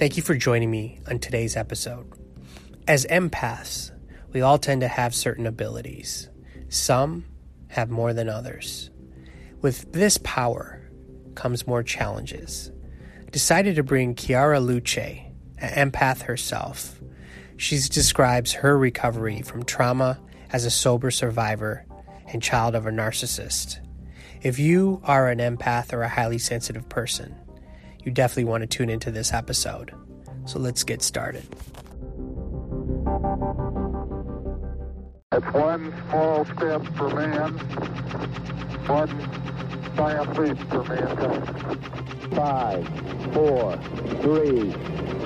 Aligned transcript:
Thank 0.00 0.16
you 0.16 0.22
for 0.22 0.34
joining 0.34 0.70
me 0.70 0.98
on 1.10 1.18
today's 1.18 1.58
episode. 1.58 2.10
As 2.88 3.04
empaths, 3.04 3.90
we 4.32 4.40
all 4.40 4.56
tend 4.56 4.80
to 4.80 4.88
have 4.88 5.14
certain 5.14 5.46
abilities. 5.46 6.30
Some 6.70 7.26
have 7.68 7.90
more 7.90 8.14
than 8.14 8.26
others. 8.26 8.88
With 9.60 9.92
this 9.92 10.16
power 10.16 10.90
comes 11.34 11.66
more 11.66 11.82
challenges. 11.82 12.72
Decided 13.30 13.76
to 13.76 13.82
bring 13.82 14.14
Chiara 14.14 14.58
Luce, 14.58 14.96
an 14.96 15.90
empath 15.92 16.22
herself. 16.22 16.98
She 17.58 17.76
describes 17.76 18.54
her 18.54 18.78
recovery 18.78 19.42
from 19.42 19.64
trauma 19.64 20.18
as 20.50 20.64
a 20.64 20.70
sober 20.70 21.10
survivor 21.10 21.84
and 22.26 22.42
child 22.42 22.74
of 22.74 22.86
a 22.86 22.90
narcissist. 22.90 23.80
If 24.40 24.58
you 24.58 25.02
are 25.04 25.28
an 25.28 25.40
empath 25.40 25.92
or 25.92 26.00
a 26.00 26.08
highly 26.08 26.38
sensitive 26.38 26.88
person, 26.88 27.36
you 28.04 28.12
definitely 28.12 28.44
want 28.44 28.62
to 28.62 28.66
tune 28.66 28.90
into 28.90 29.10
this 29.10 29.32
episode. 29.32 29.92
So 30.46 30.58
let's 30.58 30.84
get 30.84 31.02
started. 31.02 31.44
It's 35.32 35.54
one 35.54 35.94
small 36.08 36.44
step 36.44 36.82
for 36.96 37.08
man, 37.14 37.52
one 38.86 39.40
giant 39.96 40.38
leap 40.38 40.58
for 40.68 40.82
mankind. 40.84 42.34
Five, 42.34 42.86
four, 43.32 43.76
three, 44.22 44.72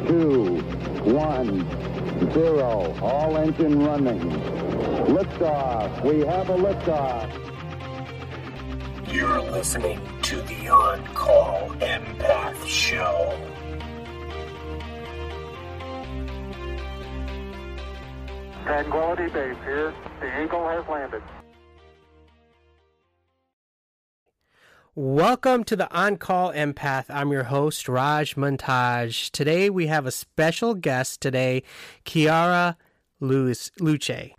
two, 0.07 0.61
one, 1.05 1.65
zero. 2.33 2.95
All 3.01 3.37
engine 3.37 3.83
running. 3.85 4.21
Liftoff. 5.07 6.05
We 6.05 6.21
have 6.21 6.49
a 6.51 6.57
liftoff. 6.57 7.31
You're 9.13 9.43
listening 9.43 10.01
to 10.23 10.37
the 10.43 10.69
On 10.69 11.07
Call 11.15 11.71
Empath 11.81 12.34
Show. 12.67 13.39
Tranquility 18.65 19.29
Base 19.29 19.57
here. 19.65 19.93
The 20.21 20.43
Eagle 20.43 20.67
has 20.69 20.85
landed. 20.89 21.23
Welcome 24.95 25.65
to 25.65 25.77
the 25.77 25.93
On 25.93 26.17
Call 26.17 26.53
Empath. 26.53 27.07
I'm 27.09 27.33
your 27.33 27.45
host, 27.45 27.89
Raj 27.89 28.37
Montage. 28.37 29.31
Today 29.31 29.69
we 29.69 29.89
have 29.89 30.07
a 30.07 30.11
special 30.11 30.75
guest 30.75 31.21
today, 31.21 31.65
Chiara 32.05 32.79
Luce. 33.21 33.71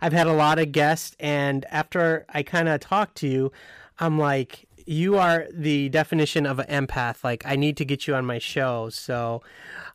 I've 0.00 0.12
had 0.12 0.26
a 0.26 0.32
lot 0.32 0.58
of 0.58 0.72
guests, 0.72 1.14
and 1.20 1.64
after 1.70 2.26
I 2.28 2.42
kind 2.42 2.68
of 2.68 2.80
talked 2.80 3.18
to 3.18 3.28
you, 3.28 3.52
I'm 3.98 4.18
like, 4.18 4.65
you 4.86 5.18
are 5.18 5.46
the 5.52 5.88
definition 5.88 6.46
of 6.46 6.58
an 6.58 6.86
empath. 6.86 7.24
Like, 7.24 7.44
I 7.44 7.56
need 7.56 7.76
to 7.78 7.84
get 7.84 8.06
you 8.06 8.14
on 8.14 8.24
my 8.24 8.38
show. 8.38 8.88
So, 8.88 9.42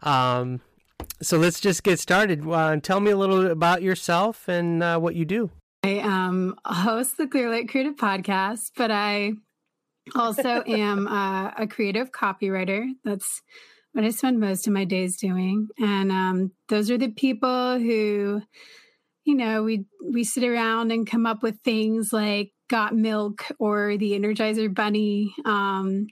um, 0.01 0.61
so 1.21 1.37
let's 1.37 1.59
just 1.59 1.83
get 1.83 1.99
started. 1.99 2.47
Uh, 2.47 2.77
tell 2.77 2.99
me 2.99 3.11
a 3.11 3.17
little 3.17 3.41
bit 3.41 3.51
about 3.51 3.81
yourself 3.81 4.47
and 4.47 4.83
uh, 4.83 4.99
what 4.99 5.15
you 5.15 5.25
do. 5.25 5.49
I 5.83 5.99
um, 5.99 6.55
host 6.65 7.17
the 7.17 7.27
Clear 7.27 7.49
Clearlight 7.49 7.69
Creative 7.69 7.95
podcast, 7.95 8.71
but 8.75 8.91
I 8.91 9.33
also 10.15 10.63
am 10.67 11.07
uh, 11.07 11.51
a 11.57 11.67
creative 11.67 12.11
copywriter. 12.11 12.85
That's 13.03 13.41
what 13.93 14.05
I 14.05 14.09
spend 14.11 14.39
most 14.39 14.67
of 14.67 14.73
my 14.73 14.85
days 14.85 15.17
doing. 15.17 15.69
And 15.79 16.11
um, 16.11 16.51
those 16.69 16.91
are 16.91 16.97
the 16.97 17.09
people 17.09 17.79
who, 17.79 18.41
you 19.25 19.35
know, 19.35 19.63
we 19.63 19.85
we 20.07 20.23
sit 20.23 20.43
around 20.43 20.91
and 20.91 21.09
come 21.09 21.25
up 21.25 21.41
with 21.41 21.59
things 21.63 22.13
like 22.13 22.51
got 22.71 22.95
milk 22.95 23.45
or 23.59 23.97
the 23.97 24.13
Energizer 24.13 24.73
Bunny. 24.73 25.35
Um, 25.45 26.07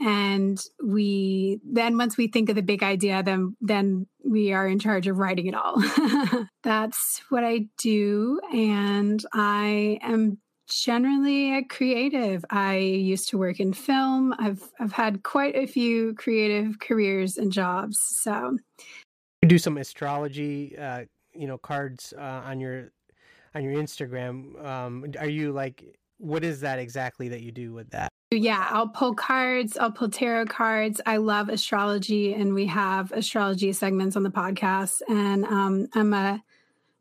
and 0.00 0.60
we 0.84 1.60
then 1.64 1.96
once 1.96 2.16
we 2.16 2.28
think 2.28 2.48
of 2.48 2.54
the 2.54 2.62
big 2.62 2.82
idea 2.82 3.20
then 3.22 3.56
then 3.60 4.06
we 4.24 4.52
are 4.52 4.68
in 4.68 4.78
charge 4.78 5.06
of 5.06 5.18
writing 5.18 5.46
it 5.46 5.54
all. 5.54 5.82
That's 6.62 7.22
what 7.30 7.44
i 7.44 7.66
do 7.78 8.40
and 8.52 9.24
i 9.32 9.98
am 10.02 10.38
generally 10.84 11.56
a 11.56 11.64
creative. 11.64 12.44
I 12.50 12.76
used 12.76 13.30
to 13.30 13.38
work 13.38 13.58
in 13.58 13.72
film. 13.72 14.34
I've 14.38 14.62
i've 14.78 14.92
had 14.92 15.22
quite 15.22 15.56
a 15.56 15.66
few 15.66 16.14
creative 16.14 16.78
careers 16.78 17.38
and 17.38 17.50
jobs 17.50 17.98
so. 18.20 18.58
You 19.42 19.48
do 19.48 19.58
some 19.58 19.78
astrology 19.78 20.76
uh 20.78 21.04
you 21.32 21.46
know 21.46 21.58
cards 21.58 22.12
uh, 22.16 22.42
on 22.44 22.60
your 22.60 22.92
on 23.54 23.64
your 23.64 23.74
instagram. 23.74 24.64
Um 24.64 25.06
are 25.18 25.28
you 25.28 25.52
like 25.52 25.97
what 26.18 26.44
is 26.44 26.60
that 26.60 26.78
exactly 26.78 27.28
that 27.28 27.42
you 27.42 27.52
do 27.52 27.72
with 27.72 27.90
that 27.90 28.10
yeah, 28.30 28.66
I'll 28.70 28.88
pull 28.88 29.14
cards. 29.14 29.78
I'll 29.78 29.90
pull 29.90 30.10
tarot 30.10 30.46
cards. 30.46 31.00
I 31.06 31.16
love 31.16 31.48
astrology, 31.48 32.34
and 32.34 32.52
we 32.52 32.66
have 32.66 33.10
astrology 33.12 33.72
segments 33.72 34.16
on 34.16 34.22
the 34.22 34.30
podcast. 34.30 35.00
And 35.08 35.46
um, 35.46 35.88
I'm 35.94 36.12
a, 36.12 36.42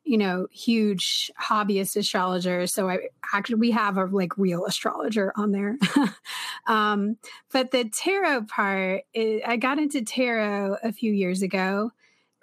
you 0.05 0.17
know, 0.17 0.47
huge 0.51 1.29
hobbyist 1.39 1.97
astrologer. 1.97 2.65
So 2.65 2.89
I 2.89 3.09
actually 3.33 3.55
we 3.55 3.71
have 3.71 3.97
a 3.97 4.05
like 4.05 4.37
real 4.37 4.65
astrologer 4.65 5.33
on 5.35 5.51
there. 5.51 5.77
um, 6.67 7.17
but 7.51 7.71
the 7.71 7.89
tarot 7.89 8.45
part, 8.45 9.03
it, 9.13 9.43
I 9.45 9.57
got 9.57 9.79
into 9.79 10.05
tarot 10.05 10.77
a 10.81 10.93
few 10.93 11.11
years 11.11 11.41
ago. 11.41 11.91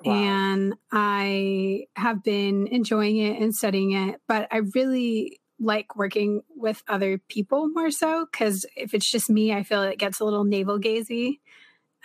Wow. 0.05 0.12
And 0.12 0.75
I 0.93 1.87
have 1.97 2.23
been 2.23 2.67
enjoying 2.67 3.17
it 3.17 3.41
and 3.41 3.55
studying 3.55 3.93
it, 3.93 4.21
but 4.29 4.47
I 4.51 4.59
really 4.75 5.41
like 5.61 5.97
working 5.97 6.43
with 6.57 6.83
other 6.89 7.19
people 7.29 7.69
more 7.69 7.91
so 7.91 8.27
because 8.31 8.67
if 8.77 8.95
it's 8.95 9.11
just 9.11 9.31
me, 9.31 9.53
I 9.53 9.63
feel 9.63 9.83
it 9.83 9.99
gets 9.99 10.21
a 10.21 10.25
little 10.25 10.45
navel 10.45 10.79
gazy. 10.79 11.39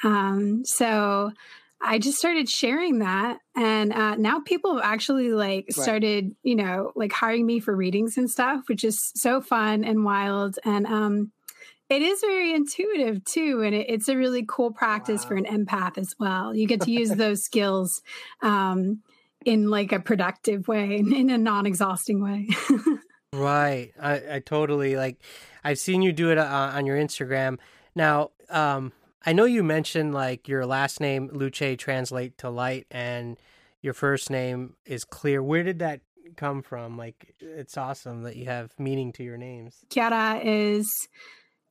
Um, 0.03 0.63
so 0.65 1.31
I 1.81 1.97
just 1.97 2.17
started 2.17 2.49
sharing 2.49 2.99
that, 2.99 3.39
and 3.55 3.93
uh, 3.93 4.15
now 4.15 4.41
people 4.41 4.75
have 4.75 4.83
actually 4.83 5.31
like 5.31 5.67
started, 5.71 6.25
right. 6.25 6.35
you 6.43 6.55
know, 6.55 6.91
like 6.95 7.13
hiring 7.13 7.45
me 7.45 7.59
for 7.59 7.75
readings 7.75 8.17
and 8.17 8.29
stuff, 8.29 8.63
which 8.67 8.83
is 8.83 9.11
so 9.15 9.39
fun 9.41 9.85
and 9.85 10.03
wild. 10.03 10.59
And 10.65 10.85
um, 10.85 11.31
it 11.89 12.01
is 12.01 12.19
very 12.19 12.53
intuitive 12.53 13.23
too, 13.23 13.61
and 13.63 13.73
it, 13.73 13.89
it's 13.89 14.09
a 14.09 14.17
really 14.17 14.45
cool 14.47 14.71
practice 14.71 15.23
wow. 15.23 15.29
for 15.29 15.35
an 15.35 15.45
empath 15.45 15.97
as 15.97 16.13
well. 16.19 16.53
You 16.53 16.67
get 16.67 16.81
to 16.81 16.91
use 16.91 17.11
those 17.11 17.43
skills 17.43 18.01
um, 18.41 19.01
in 19.45 19.69
like 19.69 19.93
a 19.93 20.01
productive 20.01 20.67
way, 20.67 20.97
in 20.97 21.29
a 21.29 21.37
non-exhausting 21.37 22.21
way. 22.21 22.49
Right. 23.33 23.93
I, 24.01 24.35
I 24.35 24.39
totally 24.39 24.95
like 24.95 25.21
I've 25.63 25.79
seen 25.79 26.01
you 26.01 26.11
do 26.11 26.31
it 26.31 26.37
uh, 26.37 26.71
on 26.73 26.85
your 26.85 26.97
Instagram. 26.97 27.59
Now, 27.95 28.31
um 28.49 28.91
I 29.25 29.33
know 29.33 29.43
you 29.45 29.63
mentioned 29.63 30.13
like 30.13 30.47
your 30.47 30.65
last 30.65 30.99
name 30.99 31.29
Luce 31.33 31.77
translate 31.77 32.37
to 32.39 32.49
light 32.49 32.87
and 32.89 33.37
your 33.81 33.93
first 33.93 34.29
name 34.29 34.75
is 34.85 35.03
clear. 35.03 35.43
Where 35.43 35.63
did 35.63 35.79
that 35.79 36.01
come 36.37 36.61
from? 36.61 36.97
Like 36.97 37.35
it's 37.39 37.77
awesome 37.77 38.23
that 38.23 38.35
you 38.35 38.45
have 38.45 38.71
meaning 38.79 39.11
to 39.13 39.23
your 39.23 39.37
names. 39.37 39.77
Chiara 39.89 40.39
is 40.43 40.89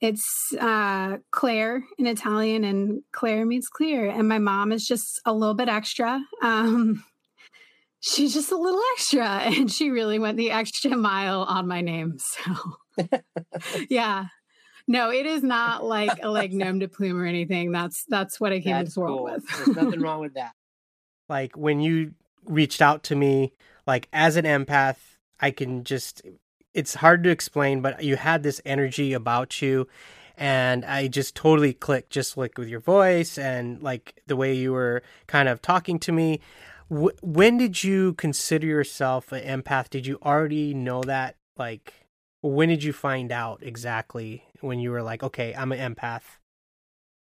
it's 0.01 0.25
uh 0.61 1.17
Claire 1.33 1.83
in 1.99 2.07
Italian 2.07 2.63
and 2.63 3.03
Claire 3.13 3.45
means 3.45 3.67
clear 3.67 4.09
and 4.09 4.29
my 4.29 4.39
mom 4.39 4.71
is 4.71 4.87
just 4.87 5.21
a 5.25 5.33
little 5.33 5.55
bit 5.55 5.69
extra. 5.69 6.21
Um 6.43 7.05
she's 8.01 8.35
just 8.35 8.53
a 8.53 8.57
little 8.57 8.81
extra 8.95 9.27
and 9.27 9.71
she 9.71 9.91
really 9.91 10.19
went 10.19 10.37
the 10.37 10.51
extra 10.51 10.97
mile 10.97 11.43
on 11.43 11.67
my 11.67 11.81
name 11.81 12.19
so 12.19 12.55
yeah. 13.89 14.27
No 14.91 15.11
it 15.11 15.27
is 15.27 15.43
not 15.43 15.85
like 15.97 16.23
a 16.23 16.31
like 16.31 16.53
nom 16.53 16.79
de 16.79 16.89
plume 16.89 17.21
or 17.21 17.27
anything. 17.27 17.73
That's 17.73 18.05
that's 18.09 18.41
what 18.41 18.53
i 18.53 18.61
came 18.61 18.73
that's 18.73 18.81
to 18.81 18.91
this 18.91 18.97
world 18.97 19.25
with. 19.25 19.47
There's 19.47 19.77
nothing 19.77 20.01
wrong 20.01 20.21
with 20.21 20.35
that. 20.35 20.53
Like 21.29 21.57
when 21.57 21.81
you 21.81 22.15
reached 22.45 22.81
out 22.81 23.03
to 23.05 23.15
me 23.15 23.53
like 23.87 24.09
as 24.13 24.37
an 24.37 24.45
empath 24.45 24.97
i 25.41 25.51
can 25.51 25.85
just 25.85 26.23
it's 26.73 26.95
hard 26.95 27.23
to 27.23 27.31
explain 27.31 27.83
but 27.83 28.03
you 28.03 28.17
had 28.17 28.43
this 28.43 28.61
energy 28.65 29.13
about 29.13 29.61
you 29.61 29.87
and 30.41 30.85
I 30.85 31.09
just 31.09 31.35
totally 31.35 31.73
clicked 31.73 32.11
just 32.11 32.37
like 32.37 32.57
with 32.59 32.69
your 32.69 32.79
voice 32.79 33.39
and 33.39 33.83
like 33.83 34.23
the 34.29 34.37
way 34.37 34.55
you 34.55 34.73
were 34.73 35.03
kind 35.27 35.49
of 35.49 35.61
talking 35.61 35.99
to 35.99 36.13
me 36.13 36.41
when 36.89 37.59
did 37.59 37.85
you 37.85 38.15
consider 38.15 38.67
yourself 38.67 39.33
an 39.33 39.43
empath? 39.63 39.91
Did 39.91 40.07
you 40.07 40.19
already 40.23 40.75
know 40.75 41.03
that? 41.03 41.37
Like, 41.57 41.93
when 42.41 42.69
did 42.69 42.83
you 42.83 42.93
find 42.93 43.31
out 43.31 43.63
exactly 43.63 44.45
when 44.61 44.79
you 44.79 44.91
were 44.91 45.03
like, 45.03 45.23
okay, 45.23 45.55
I'm 45.55 45.73
an 45.73 45.95
empath? 45.95 46.23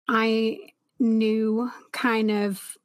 I 0.09 0.59
knew 0.99 1.71
kind 1.93 2.31
of 2.31 2.77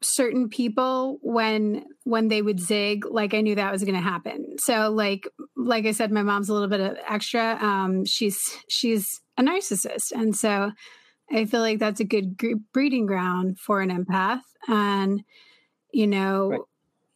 certain 0.00 0.48
people 0.48 1.18
when 1.22 1.84
when 2.04 2.28
they 2.28 2.40
would 2.40 2.60
zig 2.60 3.04
like 3.04 3.34
i 3.34 3.40
knew 3.40 3.56
that 3.56 3.72
was 3.72 3.82
going 3.82 3.96
to 3.96 4.00
happen 4.00 4.56
so 4.56 4.90
like 4.90 5.26
like 5.56 5.86
i 5.86 5.90
said 5.90 6.12
my 6.12 6.22
mom's 6.22 6.48
a 6.48 6.52
little 6.52 6.68
bit 6.68 6.78
of 6.78 6.96
extra 7.08 7.58
um 7.60 8.04
she's 8.04 8.38
she's 8.68 9.20
a 9.36 9.42
narcissist 9.42 10.12
and 10.12 10.36
so 10.36 10.70
i 11.32 11.44
feel 11.44 11.58
like 11.58 11.80
that's 11.80 11.98
a 11.98 12.04
good 12.04 12.36
breeding 12.72 13.06
ground 13.06 13.58
for 13.58 13.80
an 13.80 13.90
empath 13.90 14.42
and 14.68 15.24
you 15.98 16.06
know, 16.06 16.50
right. 16.50 16.60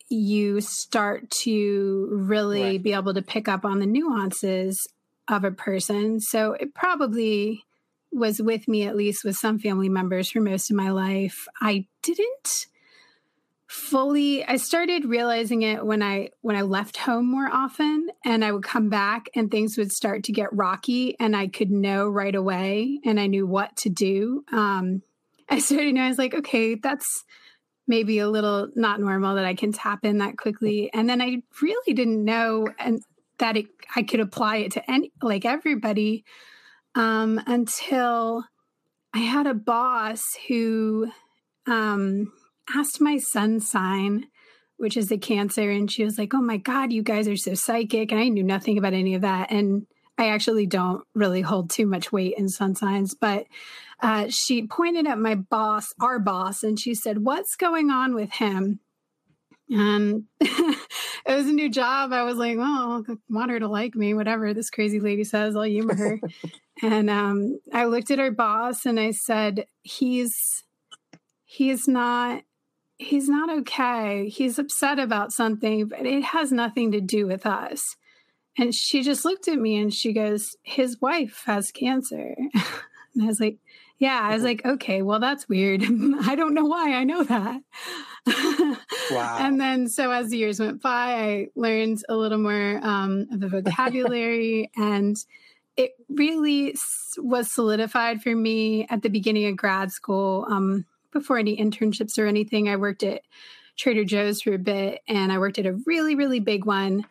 you 0.09 0.61
start 0.61 1.31
to 1.31 2.09
really 2.11 2.63
right. 2.63 2.83
be 2.83 2.95
able 2.95 3.15
to 3.15 3.23
pick 3.23 3.47
up 3.47 3.65
on 3.65 3.79
the 3.79 3.87
nuances 3.87 4.89
of 5.29 5.45
a 5.45 5.53
person. 5.53 6.19
So 6.19 6.55
it 6.55 6.75
probably 6.75 7.65
was 8.11 8.43
with 8.43 8.67
me 8.67 8.83
at 8.83 8.97
least 8.97 9.23
with 9.23 9.37
some 9.37 9.61
family 9.61 9.89
members 9.89 10.33
for 10.33 10.41
most 10.41 10.69
of 10.69 10.77
my 10.77 10.91
life. 10.91 11.47
I 11.61 11.87
didn't 12.03 12.67
fully 13.69 14.45
I 14.45 14.57
started 14.57 15.05
realizing 15.05 15.63
it 15.63 15.87
when 15.87 16.03
I 16.03 16.31
when 16.41 16.57
I 16.57 16.63
left 16.63 16.97
home 16.97 17.31
more 17.31 17.49
often 17.53 18.09
and 18.25 18.45
I 18.45 18.51
would 18.51 18.65
come 18.65 18.91
back 18.91 19.27
and 19.37 19.49
things 19.49 19.79
would 19.79 19.93
start 19.93 20.25
to 20.25 20.33
get 20.33 20.53
rocky 20.53 21.15
and 21.21 21.37
I 21.37 21.47
could 21.47 21.71
know 21.71 22.09
right 22.09 22.35
away 22.35 22.99
and 23.05 23.21
I 23.21 23.29
knew 23.29 23.47
what 23.47 23.77
to 23.77 23.91
do. 23.91 24.45
Um 24.51 25.03
I 25.49 25.61
started 25.61 25.87
you 25.87 25.93
know 25.93 26.03
I 26.03 26.09
was 26.09 26.19
like, 26.19 26.35
okay, 26.35 26.75
that's 26.75 27.25
maybe 27.87 28.19
a 28.19 28.29
little 28.29 28.69
not 28.75 29.01
normal 29.01 29.35
that 29.35 29.45
I 29.45 29.55
can 29.55 29.73
tap 29.73 30.05
in 30.05 30.19
that 30.19 30.37
quickly. 30.37 30.91
And 30.93 31.09
then 31.09 31.21
I 31.21 31.43
really 31.61 31.95
didn't 31.95 32.25
know 32.25 32.69
and 32.79 33.03
that 33.39 33.57
it, 33.57 33.67
I 33.97 34.03
could 34.03 34.21
apply 34.21 34.59
it 34.59 34.73
to 34.73 34.91
any 34.91 35.11
like 35.21 35.45
everybody 35.45 36.25
um 36.95 37.41
until 37.47 38.45
I 39.15 39.19
had 39.19 39.47
a 39.47 39.55
boss 39.55 40.23
who 40.49 41.11
um 41.67 42.33
asked 42.75 43.01
my 43.01 43.19
sun 43.19 43.61
sign, 43.61 44.27
which 44.77 44.97
is 44.97 45.11
a 45.11 45.19
cancer, 45.19 45.71
and 45.71 45.91
she 45.91 46.05
was 46.05 46.19
like, 46.19 46.35
Oh 46.35 46.43
my 46.43 46.57
God, 46.57 46.93
you 46.93 47.03
guys 47.03 47.27
are 47.27 47.37
so 47.37 47.55
psychic. 47.55 48.13
And 48.13 48.21
I 48.21 48.29
knew 48.29 48.45
nothing 48.45 48.79
about 48.79 48.95
any 48.95 49.15
of 49.15 49.23
that. 49.23 49.51
And 49.51 49.87
I 50.19 50.29
actually 50.29 50.67
don't 50.67 51.05
really 51.15 51.41
hold 51.41 51.71
too 51.71 51.87
much 51.87 52.13
weight 52.13 52.35
in 52.37 52.49
sun 52.49 52.75
signs, 52.75 53.15
but 53.15 53.47
uh, 54.01 54.27
she 54.29 54.67
pointed 54.67 55.07
at 55.07 55.19
my 55.19 55.35
boss, 55.35 55.93
our 56.01 56.19
boss, 56.19 56.63
and 56.63 56.79
she 56.79 56.95
said, 56.95 57.25
What's 57.25 57.57
going 57.57 57.91
on 57.91 58.15
with 58.15 58.33
him? 58.33 58.81
And 59.71 60.25
it 60.41 60.79
was 61.27 61.47
a 61.47 61.53
new 61.53 61.71
job. 61.71 62.13
I 62.13 62.25
was 62.25 62.37
like, 62.37 62.59
well, 62.59 63.05
I 63.09 63.15
want 63.31 63.51
her 63.51 63.59
to 63.59 63.69
like 63.69 63.95
me, 63.95 64.13
whatever 64.13 64.53
this 64.53 64.69
crazy 64.69 65.01
lady 65.01 65.25
says, 65.25 65.57
I'll 65.57 65.63
humor 65.63 65.95
her. 65.95 66.21
and 66.83 67.09
um, 67.09 67.59
I 67.73 67.87
looked 67.87 68.11
at 68.11 68.19
her 68.19 68.31
boss 68.31 68.85
and 68.85 69.01
I 69.01 69.13
said, 69.13 69.67
he's 69.83 70.35
he's 71.45 71.89
not 71.89 72.43
he's 72.99 73.29
not 73.29 73.51
okay. 73.61 74.29
He's 74.29 74.59
upset 74.59 74.99
about 74.99 75.33
something, 75.33 75.87
but 75.87 76.07
it 76.07 76.23
has 76.25 76.53
nothing 76.53 76.93
to 76.93 77.01
do 77.01 77.27
with 77.27 77.47
us. 77.47 77.97
And 78.59 78.75
she 78.75 79.03
just 79.03 79.25
looked 79.25 79.49
at 79.49 79.59
me 79.59 79.77
and 79.77 79.93
she 79.93 80.13
goes, 80.13 80.57
His 80.63 81.01
wife 81.01 81.43
has 81.47 81.71
cancer. 81.71 82.35
and 83.15 83.23
I 83.23 83.27
was 83.27 83.41
like, 83.41 83.59
Yeah. 83.99 84.21
I 84.21 84.35
was 84.35 84.43
like, 84.43 84.65
Okay, 84.65 85.03
well, 85.03 85.21
that's 85.21 85.49
weird. 85.49 85.83
I 86.23 86.35
don't 86.35 86.55
know 86.55 86.67
why 86.67 86.95
I 86.95 87.05
know 87.05 87.23
that. 87.25 87.63
wow. 89.11 89.39
And 89.41 89.61
then, 89.61 89.89
so 89.89 90.11
as 90.11 90.31
the 90.31 90.39
years 90.39 90.61
went 90.61 90.83
by, 90.83 90.91
I 90.91 91.49
learned 91.57 92.03
a 92.09 92.17
little 92.17 92.39
more 92.39 92.79
um, 92.83 93.27
of 93.33 93.41
the 93.41 93.49
vocabulary 93.49 94.71
and 94.77 95.17
it 95.77 95.93
really 96.09 96.75
was 97.17 97.51
solidified 97.51 98.23
for 98.23 98.35
me 98.35 98.87
at 98.91 99.03
the 99.03 99.09
beginning 99.09 99.47
of 99.47 99.57
grad 99.57 99.91
school. 99.91 100.47
Um, 100.49 100.85
before 101.13 101.39
any 101.39 101.57
internships 101.57 102.19
or 102.19 102.27
anything, 102.27 102.69
I 102.69 102.77
worked 102.77 103.03
at 103.03 103.23
Trader 103.77 104.05
Joe's 104.05 104.43
for 104.43 104.55
a 104.55 104.59
bit 104.59 105.01
and 105.09 105.33
I 105.33 105.39
worked 105.39 105.59
at 105.59 105.67
a 105.67 105.79
really, 105.87 106.15
really 106.15 106.41
big 106.41 106.65
one, 106.65 107.05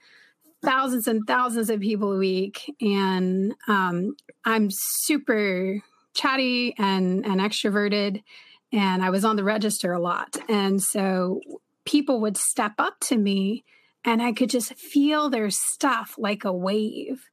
thousands 0.64 1.08
and 1.08 1.26
thousands 1.28 1.70
of 1.70 1.80
people 1.80 2.14
a 2.14 2.18
week. 2.18 2.74
And 2.82 3.54
um, 3.68 4.16
I'm 4.46 4.70
super 4.72 5.82
chatty 6.14 6.76
and, 6.78 7.26
and 7.26 7.42
extroverted. 7.42 8.24
And 8.72 9.04
I 9.04 9.10
was 9.10 9.26
on 9.26 9.36
the 9.36 9.44
register 9.44 9.92
a 9.94 10.00
lot. 10.00 10.38
And 10.48 10.82
so 10.82 11.42
people 11.86 12.22
would 12.22 12.38
step 12.38 12.74
up 12.78 13.00
to 13.02 13.18
me 13.18 13.64
and 14.04 14.22
I 14.22 14.32
could 14.32 14.50
just 14.50 14.74
feel 14.76 15.30
their 15.30 15.50
stuff 15.50 16.16
like 16.18 16.46
a 16.46 16.54
wave. 16.54 17.30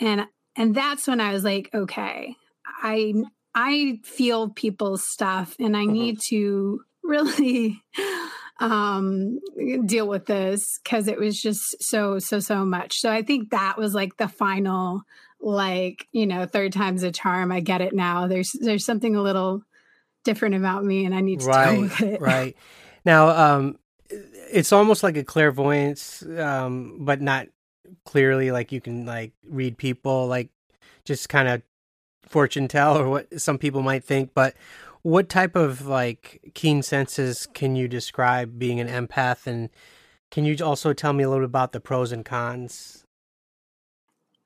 And 0.00 0.26
and 0.56 0.74
that's 0.74 1.08
when 1.08 1.20
I 1.20 1.32
was 1.32 1.42
like, 1.42 1.70
okay, 1.74 2.36
I 2.82 3.14
I 3.54 4.00
feel 4.04 4.50
people's 4.50 5.04
stuff 5.06 5.56
and 5.58 5.76
I 5.76 5.84
mm-hmm. 5.84 5.92
need 5.92 6.20
to 6.28 6.80
really 7.02 7.82
um 8.60 9.40
deal 9.84 10.06
with 10.06 10.26
this 10.26 10.78
because 10.82 11.08
it 11.08 11.18
was 11.18 11.40
just 11.40 11.82
so 11.82 12.18
so 12.18 12.38
so 12.38 12.64
much. 12.64 13.00
So 13.00 13.10
i 13.10 13.22
think 13.22 13.50
that 13.50 13.76
was 13.76 13.94
like 13.94 14.16
the 14.16 14.28
final 14.28 15.02
like 15.40 16.06
you 16.12 16.26
know 16.26 16.46
third 16.46 16.72
time's 16.72 17.02
a 17.02 17.10
charm. 17.10 17.52
I 17.52 17.60
get 17.60 17.80
it 17.80 17.94
now. 17.94 18.26
There's 18.26 18.52
there's 18.52 18.84
something 18.84 19.16
a 19.16 19.22
little 19.22 19.62
different 20.24 20.54
about 20.54 20.82
me 20.84 21.04
and 21.04 21.14
i 21.14 21.20
need 21.20 21.40
to 21.40 21.46
right, 21.46 21.70
deal 21.70 21.82
with 21.82 22.00
it. 22.00 22.20
right. 22.20 22.56
Now 23.04 23.28
um 23.28 23.78
it's 24.10 24.72
almost 24.72 25.02
like 25.02 25.16
a 25.16 25.24
clairvoyance 25.24 26.22
um 26.38 26.98
but 27.00 27.20
not 27.20 27.48
clearly 28.04 28.50
like 28.50 28.72
you 28.72 28.80
can 28.80 29.04
like 29.04 29.32
read 29.46 29.76
people 29.76 30.26
like 30.26 30.48
just 31.04 31.28
kind 31.28 31.48
of 31.48 31.62
fortune 32.26 32.68
tell 32.68 32.96
or 32.98 33.08
what 33.08 33.40
some 33.40 33.58
people 33.58 33.82
might 33.82 34.04
think, 34.04 34.32
but 34.34 34.54
what 35.04 35.28
type 35.28 35.54
of 35.54 35.86
like 35.86 36.40
keen 36.54 36.82
senses 36.82 37.46
can 37.52 37.76
you 37.76 37.86
describe 37.86 38.58
being 38.58 38.80
an 38.80 38.88
empath 38.88 39.46
and 39.46 39.68
can 40.30 40.46
you 40.46 40.56
also 40.64 40.94
tell 40.94 41.12
me 41.12 41.22
a 41.22 41.28
little 41.28 41.42
bit 41.42 41.50
about 41.50 41.72
the 41.72 41.78
pros 41.78 42.10
and 42.10 42.24
cons? 42.24 43.04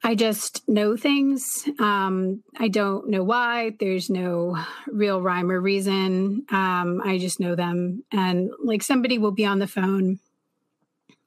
I 0.03 0.17
just 0.17 0.69
know 0.69 0.97
things. 0.97 1.69
Um, 1.79 2.43
I 2.59 2.69
don't 2.69 3.09
know 3.09 3.23
why. 3.23 3.77
There's 3.79 4.11
no 4.11 4.59
real 4.89 5.23
rhyme 5.23 5.51
or 5.51 5.61
reason. 5.61 6.45
Um, 6.51 7.03
I 7.05 7.19
just 7.19 7.39
know 7.39 7.55
them. 7.55 8.05
And 8.11 8.51
like 8.63 8.83
somebody 8.83 9.19
will 9.19 9.33
be 9.33 9.45
on 9.45 9.61
the 9.61 9.67
phone 9.69 10.19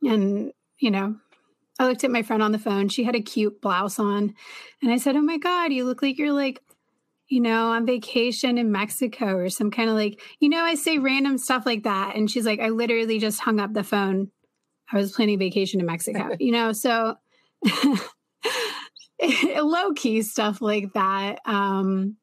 and, 0.03 0.51
you 0.77 0.91
know, 0.91 1.15
I 1.79 1.87
looked 1.87 2.03
at 2.03 2.11
my 2.11 2.21
friend 2.21 2.43
on 2.43 2.51
the 2.51 2.59
phone. 2.59 2.89
She 2.89 3.05
had 3.05 3.15
a 3.15 3.21
cute 3.21 3.61
blouse 3.61 3.97
on. 3.97 4.35
And 4.81 4.91
I 4.91 4.97
said, 4.97 5.15
Oh 5.15 5.21
my 5.21 5.37
God, 5.37 5.71
you 5.71 5.85
look 5.85 6.01
like 6.01 6.17
you're 6.17 6.33
like, 6.33 6.61
you 7.31 7.39
know, 7.39 7.67
on 7.67 7.85
vacation 7.85 8.57
in 8.57 8.73
Mexico 8.73 9.37
or 9.37 9.49
some 9.49 9.71
kind 9.71 9.89
of 9.89 9.95
like, 9.95 10.21
you 10.41 10.49
know, 10.49 10.65
I 10.65 10.75
say 10.75 10.97
random 10.97 11.37
stuff 11.37 11.65
like 11.65 11.83
that. 11.83 12.17
And 12.17 12.29
she's 12.29 12.45
like, 12.45 12.59
I 12.59 12.67
literally 12.67 13.19
just 13.19 13.39
hung 13.39 13.57
up 13.61 13.73
the 13.73 13.85
phone. 13.85 14.29
I 14.91 14.97
was 14.97 15.13
planning 15.13 15.39
vacation 15.39 15.79
in 15.79 15.85
Mexico, 15.85 16.35
you 16.41 16.51
know, 16.51 16.73
so 16.73 17.15
low 19.61 19.93
key 19.93 20.23
stuff 20.23 20.61
like 20.61 20.91
that. 20.91 21.39
Um, 21.45 22.17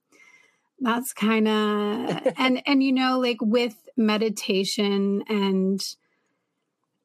that's 0.78 1.14
kind 1.14 1.48
of 1.48 2.28
and 2.36 2.62
and 2.66 2.82
you 2.82 2.92
know 2.92 3.18
like 3.18 3.38
with 3.40 3.74
meditation 3.96 5.24
and 5.26 5.80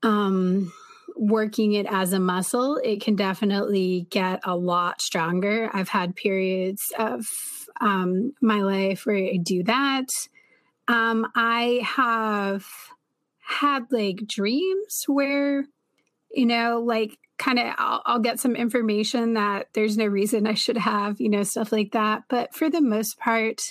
um 0.03 0.73
working 1.15 1.73
it 1.73 1.85
as 1.89 2.13
a 2.13 2.19
muscle, 2.19 2.79
it 2.83 3.01
can 3.01 3.15
definitely 3.15 4.07
get 4.09 4.39
a 4.43 4.55
lot 4.55 5.01
stronger. 5.01 5.69
I've 5.73 5.89
had 5.89 6.15
periods 6.15 6.81
of 6.97 7.25
um, 7.81 8.33
my 8.41 8.61
life 8.61 9.05
where 9.05 9.15
I 9.15 9.37
do 9.41 9.63
that. 9.63 10.05
Um, 10.87 11.27
I 11.35 11.81
have 11.83 12.65
had 13.39 13.85
like 13.91 14.27
dreams 14.27 15.03
where, 15.07 15.65
you 16.31 16.45
know, 16.45 16.81
like 16.85 17.17
kind 17.37 17.59
of 17.59 17.73
I'll, 17.77 18.01
I'll, 18.05 18.19
get 18.19 18.39
some 18.39 18.55
information 18.55 19.33
that 19.33 19.67
there's 19.73 19.97
no 19.97 20.05
reason 20.05 20.47
I 20.47 20.53
should 20.53 20.77
have, 20.77 21.19
you 21.19 21.29
know, 21.29 21.43
stuff 21.43 21.71
like 21.71 21.91
that. 21.91 22.23
But 22.29 22.53
for 22.53 22.69
the 22.69 22.81
most 22.81 23.17
part, 23.17 23.61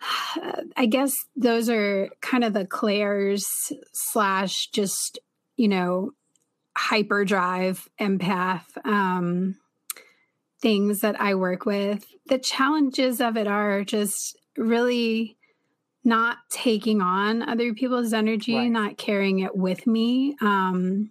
I 0.76 0.86
guess 0.86 1.14
those 1.36 1.68
are 1.68 2.10
kind 2.20 2.44
of 2.44 2.52
the 2.52 2.66
clairs 2.66 3.44
slash 3.92 4.68
just 4.72 5.18
you 5.56 5.68
know, 5.68 6.12
hyperdrive 6.76 7.88
empath 8.00 8.64
um, 8.84 9.56
things 10.60 11.00
that 11.00 11.20
I 11.20 11.34
work 11.34 11.66
with. 11.66 12.06
The 12.26 12.38
challenges 12.38 13.20
of 13.20 13.36
it 13.36 13.46
are 13.46 13.84
just 13.84 14.36
really 14.56 15.36
not 16.04 16.38
taking 16.50 17.00
on 17.00 17.42
other 17.42 17.72
people's 17.72 18.12
energy, 18.12 18.56
right. 18.56 18.70
not 18.70 18.98
carrying 18.98 19.38
it 19.38 19.56
with 19.56 19.86
me, 19.86 20.36
um, 20.40 21.10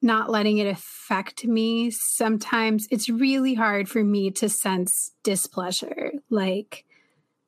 not 0.00 0.30
letting 0.30 0.58
it 0.58 0.66
affect 0.66 1.44
me. 1.44 1.90
Sometimes 1.90 2.86
it's 2.90 3.10
really 3.10 3.54
hard 3.54 3.88
for 3.88 4.02
me 4.02 4.30
to 4.32 4.48
sense 4.48 5.12
displeasure, 5.22 6.12
like, 6.30 6.84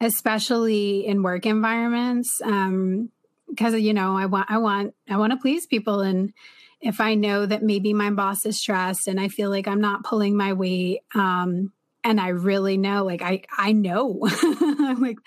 especially 0.00 1.06
in 1.06 1.22
work 1.22 1.46
environments. 1.46 2.40
Um, 2.44 3.10
because 3.52 3.74
you 3.74 3.92
know 3.92 4.16
i 4.16 4.26
want 4.26 4.50
i 4.50 4.58
want 4.58 4.94
i 5.08 5.16
want 5.16 5.32
to 5.32 5.36
please 5.36 5.66
people 5.66 6.00
and 6.00 6.32
if 6.80 7.00
i 7.00 7.14
know 7.14 7.44
that 7.46 7.62
maybe 7.62 7.92
my 7.92 8.10
boss 8.10 8.46
is 8.46 8.58
stressed 8.58 9.06
and 9.06 9.20
i 9.20 9.28
feel 9.28 9.50
like 9.50 9.68
i'm 9.68 9.80
not 9.80 10.04
pulling 10.04 10.36
my 10.36 10.52
weight 10.52 11.00
um 11.14 11.72
and 12.02 12.20
i 12.20 12.28
really 12.28 12.76
know 12.76 13.04
like 13.04 13.22
i 13.22 13.42
i 13.56 13.72
know 13.72 14.18
I'm 14.42 15.00
like 15.02 15.18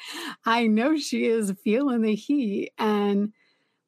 i 0.46 0.68
know 0.68 0.98
she 0.98 1.26
is 1.26 1.54
feeling 1.64 2.02
the 2.02 2.16
heat 2.16 2.72
and 2.78 3.32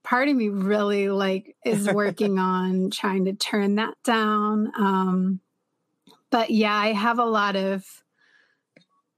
part 0.03 0.29
of 0.29 0.35
me 0.35 0.49
really 0.49 1.09
like 1.09 1.55
is 1.65 1.89
working 1.91 2.39
on 2.39 2.91
trying 2.91 3.25
to 3.25 3.33
turn 3.33 3.75
that 3.75 3.95
down 4.03 4.71
um 4.77 5.39
but 6.29 6.51
yeah 6.51 6.75
i 6.75 6.93
have 6.93 7.19
a 7.19 7.25
lot 7.25 7.55
of 7.55 7.83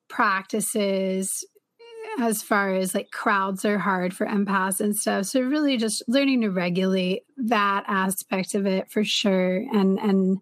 practices 0.07 1.45
as 2.19 2.41
far 2.41 2.73
as 2.73 2.93
like 2.93 3.11
crowds 3.11 3.65
are 3.65 3.77
hard 3.77 4.13
for 4.13 4.25
empaths 4.25 4.81
and 4.81 4.95
stuff. 4.95 5.25
So 5.25 5.41
really 5.41 5.77
just 5.77 6.03
learning 6.07 6.41
to 6.41 6.49
regulate 6.49 7.23
that 7.37 7.83
aspect 7.87 8.55
of 8.55 8.65
it 8.65 8.91
for 8.91 9.03
sure 9.03 9.57
and 9.57 9.99
and 9.99 10.39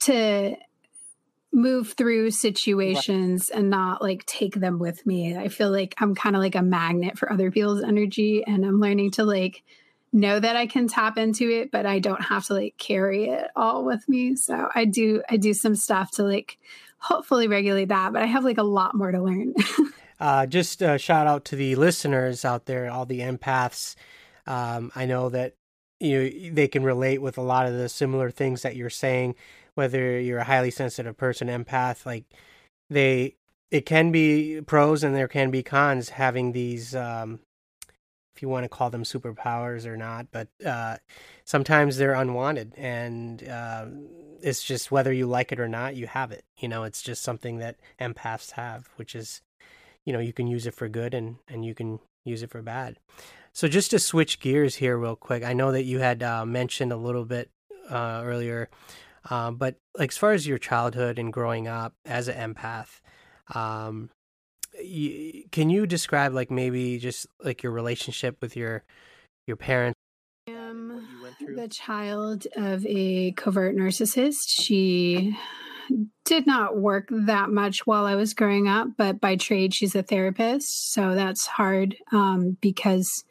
to 0.00 0.56
move 1.52 1.94
through 1.94 2.30
situations 2.30 3.50
right. 3.50 3.58
and 3.58 3.70
not 3.70 4.02
like 4.02 4.24
take 4.26 4.54
them 4.54 4.78
with 4.78 5.04
me. 5.06 5.36
I 5.36 5.48
feel 5.48 5.70
like 5.70 5.94
I'm 5.98 6.14
kind 6.14 6.36
of 6.36 6.42
like 6.42 6.54
a 6.54 6.62
magnet 6.62 7.18
for 7.18 7.32
other 7.32 7.50
people's 7.50 7.82
energy 7.82 8.44
and 8.46 8.64
I'm 8.64 8.80
learning 8.80 9.12
to 9.12 9.24
like 9.24 9.62
know 10.12 10.38
that 10.38 10.56
I 10.56 10.66
can 10.66 10.88
tap 10.88 11.18
into 11.18 11.50
it, 11.50 11.70
but 11.70 11.86
I 11.86 11.98
don't 11.98 12.22
have 12.22 12.46
to 12.46 12.54
like 12.54 12.76
carry 12.78 13.28
it 13.28 13.48
all 13.56 13.84
with 13.84 14.08
me. 14.08 14.36
So 14.36 14.68
I 14.74 14.84
do 14.84 15.22
I 15.28 15.36
do 15.36 15.54
some 15.54 15.74
stuff 15.74 16.12
to 16.12 16.22
like 16.22 16.58
hopefully 16.98 17.48
regulate 17.48 17.88
that, 17.88 18.12
but 18.12 18.22
I 18.22 18.26
have 18.26 18.44
like 18.44 18.58
a 18.58 18.62
lot 18.62 18.94
more 18.94 19.12
to 19.12 19.22
learn. 19.22 19.54
uh, 20.20 20.46
just 20.46 20.82
a 20.82 20.98
shout 20.98 21.26
out 21.26 21.44
to 21.46 21.56
the 21.56 21.74
listeners 21.76 22.44
out 22.44 22.66
there, 22.66 22.90
all 22.90 23.06
the 23.06 23.20
empaths. 23.20 23.94
Um, 24.46 24.90
I 24.94 25.06
know 25.06 25.28
that 25.28 25.54
you 26.00 26.18
know, 26.18 26.54
they 26.54 26.68
can 26.68 26.82
relate 26.82 27.18
with 27.18 27.38
a 27.38 27.42
lot 27.42 27.66
of 27.66 27.74
the 27.74 27.88
similar 27.88 28.30
things 28.30 28.62
that 28.62 28.76
you're 28.76 28.90
saying 28.90 29.34
whether 29.78 30.18
you're 30.18 30.40
a 30.40 30.44
highly 30.44 30.72
sensitive 30.72 31.16
person, 31.16 31.46
empath, 31.46 32.04
like 32.04 32.24
they, 32.90 33.36
it 33.70 33.86
can 33.86 34.10
be 34.10 34.60
pros 34.60 35.04
and 35.04 35.14
there 35.14 35.28
can 35.28 35.52
be 35.52 35.62
cons 35.62 36.08
having 36.08 36.50
these, 36.50 36.96
um, 36.96 37.38
if 38.34 38.42
you 38.42 38.48
want 38.48 38.64
to 38.64 38.68
call 38.68 38.90
them 38.90 39.04
superpowers 39.04 39.86
or 39.86 39.96
not, 39.96 40.26
but 40.32 40.48
uh, 40.66 40.96
sometimes 41.44 41.96
they're 41.96 42.14
unwanted, 42.14 42.72
and 42.76 43.48
uh, 43.48 43.86
it's 44.42 44.64
just 44.64 44.90
whether 44.90 45.12
you 45.12 45.28
like 45.28 45.52
it 45.52 45.60
or 45.60 45.68
not, 45.68 45.94
you 45.94 46.08
have 46.08 46.32
it. 46.32 46.44
You 46.56 46.66
know, 46.66 46.82
it's 46.82 47.00
just 47.00 47.22
something 47.22 47.58
that 47.58 47.76
empaths 48.00 48.50
have, 48.52 48.88
which 48.96 49.14
is, 49.14 49.42
you 50.08 50.12
know, 50.12 50.18
you 50.18 50.32
can 50.32 50.46
use 50.46 50.66
it 50.66 50.74
for 50.74 50.88
good 50.88 51.14
and 51.14 51.36
and 51.46 51.64
you 51.64 51.74
can 51.74 52.00
use 52.24 52.42
it 52.42 52.50
for 52.50 52.62
bad. 52.62 52.98
So 53.52 53.68
just 53.68 53.90
to 53.92 53.98
switch 53.98 54.40
gears 54.40 54.76
here 54.76 54.96
real 54.96 55.16
quick, 55.16 55.44
I 55.44 55.52
know 55.52 55.72
that 55.72 55.84
you 55.84 55.98
had 55.98 56.22
uh, 56.22 56.44
mentioned 56.46 56.92
a 56.92 56.96
little 56.96 57.24
bit 57.24 57.50
uh, 57.90 58.22
earlier 58.24 58.68
um, 59.30 59.56
but 59.56 59.76
like 59.96 60.10
as 60.10 60.16
far 60.16 60.32
as 60.32 60.46
your 60.46 60.58
childhood 60.58 61.18
and 61.18 61.32
growing 61.32 61.68
up 61.68 61.94
as 62.04 62.28
an 62.28 62.54
empath, 62.54 63.00
um, 63.54 64.10
you, 64.82 65.44
can 65.50 65.70
you 65.70 65.86
describe 65.86 66.32
like 66.32 66.50
maybe 66.50 66.98
just 66.98 67.26
like 67.42 67.62
your 67.62 67.72
relationship 67.72 68.36
with 68.40 68.56
your 68.56 68.84
your 69.46 69.56
parents? 69.56 69.96
I 70.46 70.52
am 70.52 71.06
the 71.40 71.68
child 71.68 72.46
of 72.56 72.86
a 72.86 73.32
covert 73.32 73.76
narcissist. 73.76 74.46
She 74.46 75.36
did 76.24 76.46
not 76.46 76.76
work 76.76 77.08
that 77.10 77.50
much 77.50 77.86
while 77.86 78.04
I 78.04 78.14
was 78.14 78.34
growing 78.34 78.68
up, 78.68 78.88
but 78.96 79.20
by 79.20 79.36
trade, 79.36 79.74
she's 79.74 79.94
a 79.94 80.02
therapist. 80.02 80.92
So 80.92 81.14
that's 81.14 81.46
hard 81.46 81.96
um, 82.12 82.56
because, 82.60 83.24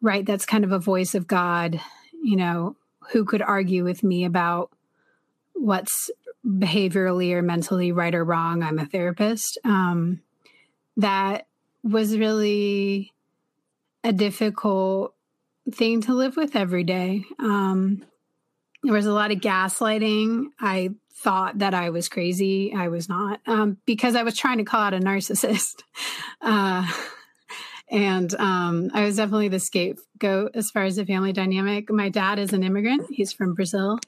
right, 0.00 0.24
that's 0.24 0.46
kind 0.46 0.64
of 0.64 0.72
a 0.72 0.78
voice 0.78 1.14
of 1.14 1.26
God, 1.26 1.80
you 2.22 2.36
know, 2.36 2.76
who 3.12 3.24
could 3.24 3.42
argue 3.42 3.84
with 3.84 4.02
me 4.02 4.24
about 4.24 4.70
what's 5.54 6.10
behaviorally 6.46 7.32
or 7.32 7.42
mentally 7.42 7.92
right 7.92 8.14
or 8.14 8.24
wrong. 8.24 8.62
I'm 8.62 8.78
a 8.78 8.86
therapist. 8.86 9.58
Um, 9.64 10.20
that 10.96 11.46
was 11.82 12.16
really 12.16 13.12
a 14.04 14.12
difficult 14.12 15.14
thing 15.70 16.00
to 16.02 16.14
live 16.14 16.36
with 16.36 16.56
every 16.56 16.84
day. 16.84 17.24
Um, 17.38 18.04
there 18.82 18.94
was 18.94 19.06
a 19.06 19.12
lot 19.12 19.30
of 19.30 19.38
gaslighting. 19.38 20.46
I 20.58 20.90
thought 21.14 21.58
that 21.58 21.74
I 21.74 21.90
was 21.90 22.08
crazy. 22.08 22.72
I 22.74 22.88
was 22.88 23.08
not 23.08 23.40
um, 23.46 23.78
because 23.86 24.14
I 24.14 24.22
was 24.22 24.36
trying 24.36 24.58
to 24.58 24.64
call 24.64 24.80
out 24.80 24.94
a 24.94 24.98
narcissist. 24.98 25.82
Uh, 26.42 26.86
and 27.90 28.34
um, 28.36 28.90
I 28.94 29.04
was 29.04 29.16
definitely 29.16 29.48
the 29.48 29.60
scapegoat 29.60 30.52
as 30.54 30.70
far 30.70 30.84
as 30.84 30.96
the 30.96 31.04
family 31.04 31.34
dynamic. 31.34 31.90
My 31.90 32.08
dad 32.08 32.38
is 32.38 32.54
an 32.54 32.62
immigrant, 32.62 33.08
he's 33.10 33.30
from 33.30 33.52
Brazil 33.52 33.98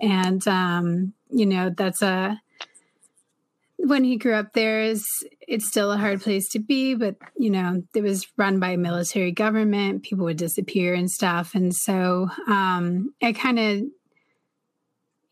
and 0.00 0.46
um, 0.48 1.12
you 1.30 1.46
know 1.46 1.70
that's 1.70 2.02
a 2.02 2.40
when 3.76 4.04
he 4.04 4.16
grew 4.16 4.34
up 4.34 4.52
there 4.54 4.80
is 4.80 5.04
it's 5.46 5.66
still 5.66 5.92
a 5.92 5.98
hard 5.98 6.20
place 6.20 6.48
to 6.48 6.58
be 6.58 6.94
but 6.94 7.16
you 7.36 7.50
know 7.50 7.82
it 7.94 8.02
was 8.02 8.26
run 8.36 8.58
by 8.58 8.70
a 8.70 8.76
military 8.78 9.32
government 9.32 10.02
people 10.02 10.24
would 10.24 10.36
disappear 10.36 10.94
and 10.94 11.10
stuff 11.10 11.54
and 11.54 11.74
so 11.74 12.28
um, 12.48 13.12
i 13.22 13.32
kind 13.32 13.58
of 13.58 13.82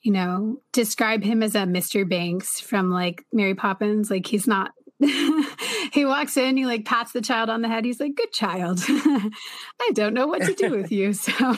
you 0.02 0.12
know 0.12 0.60
describe 0.72 1.22
him 1.22 1.42
as 1.42 1.54
a 1.54 1.60
mr 1.60 2.08
banks 2.08 2.60
from 2.60 2.90
like 2.90 3.24
mary 3.32 3.54
poppins 3.54 4.10
like 4.10 4.26
he's 4.26 4.46
not 4.46 4.72
he 5.92 6.04
walks 6.04 6.36
in, 6.36 6.56
he 6.56 6.66
like 6.66 6.84
pats 6.84 7.12
the 7.12 7.20
child 7.20 7.50
on 7.50 7.62
the 7.62 7.68
head. 7.68 7.84
He's 7.84 8.00
like, 8.00 8.14
Good 8.14 8.32
child. 8.32 8.80
I 8.88 9.90
don't 9.94 10.14
know 10.14 10.26
what 10.26 10.42
to 10.42 10.54
do 10.54 10.70
with 10.70 10.92
you. 10.92 11.12
So 11.22 11.56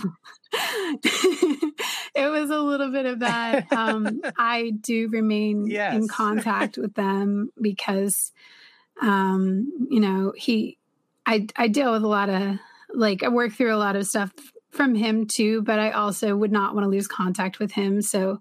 it 2.15 2.31
was 2.31 2.51
a 2.51 2.61
little 2.61 2.93
bit 2.93 3.07
of 3.07 3.19
that. 3.19 3.73
Um, 3.73 4.21
I 4.39 4.71
do 4.81 5.09
remain 5.09 5.67
yes. 5.67 5.95
in 5.95 6.07
contact 6.07 6.79
with 6.79 6.95
them 6.95 7.51
because, 7.61 8.31
um, 9.03 9.89
you 9.91 9.99
know, 9.99 10.33
he, 10.37 10.79
I, 11.27 11.49
I 11.57 11.67
deal 11.67 11.91
with 11.91 12.05
a 12.05 12.09
lot 12.09 12.29
of 12.29 12.59
like, 12.93 13.25
I 13.25 13.29
work 13.29 13.53
through 13.53 13.75
a 13.75 13.79
lot 13.79 13.97
of 13.97 14.07
stuff 14.07 14.31
from 14.75 14.95
him 14.95 15.27
too, 15.27 15.63
but 15.63 15.79
I 15.79 15.91
also 15.91 16.37
would 16.37 16.53
not 16.53 16.75
want 16.75 16.85
to 16.85 16.91
lose 16.91 17.09
contact 17.09 17.59
with 17.59 17.73
him. 17.73 18.03
So, 18.03 18.41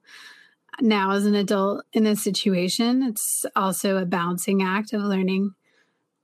now 0.81 1.11
as 1.11 1.25
an 1.27 1.35
adult 1.35 1.85
in 1.93 2.03
this 2.03 2.23
situation, 2.23 3.03
it's 3.03 3.45
also 3.55 3.97
a 3.97 4.05
balancing 4.05 4.63
act 4.63 4.91
of 4.91 5.01
learning 5.01 5.53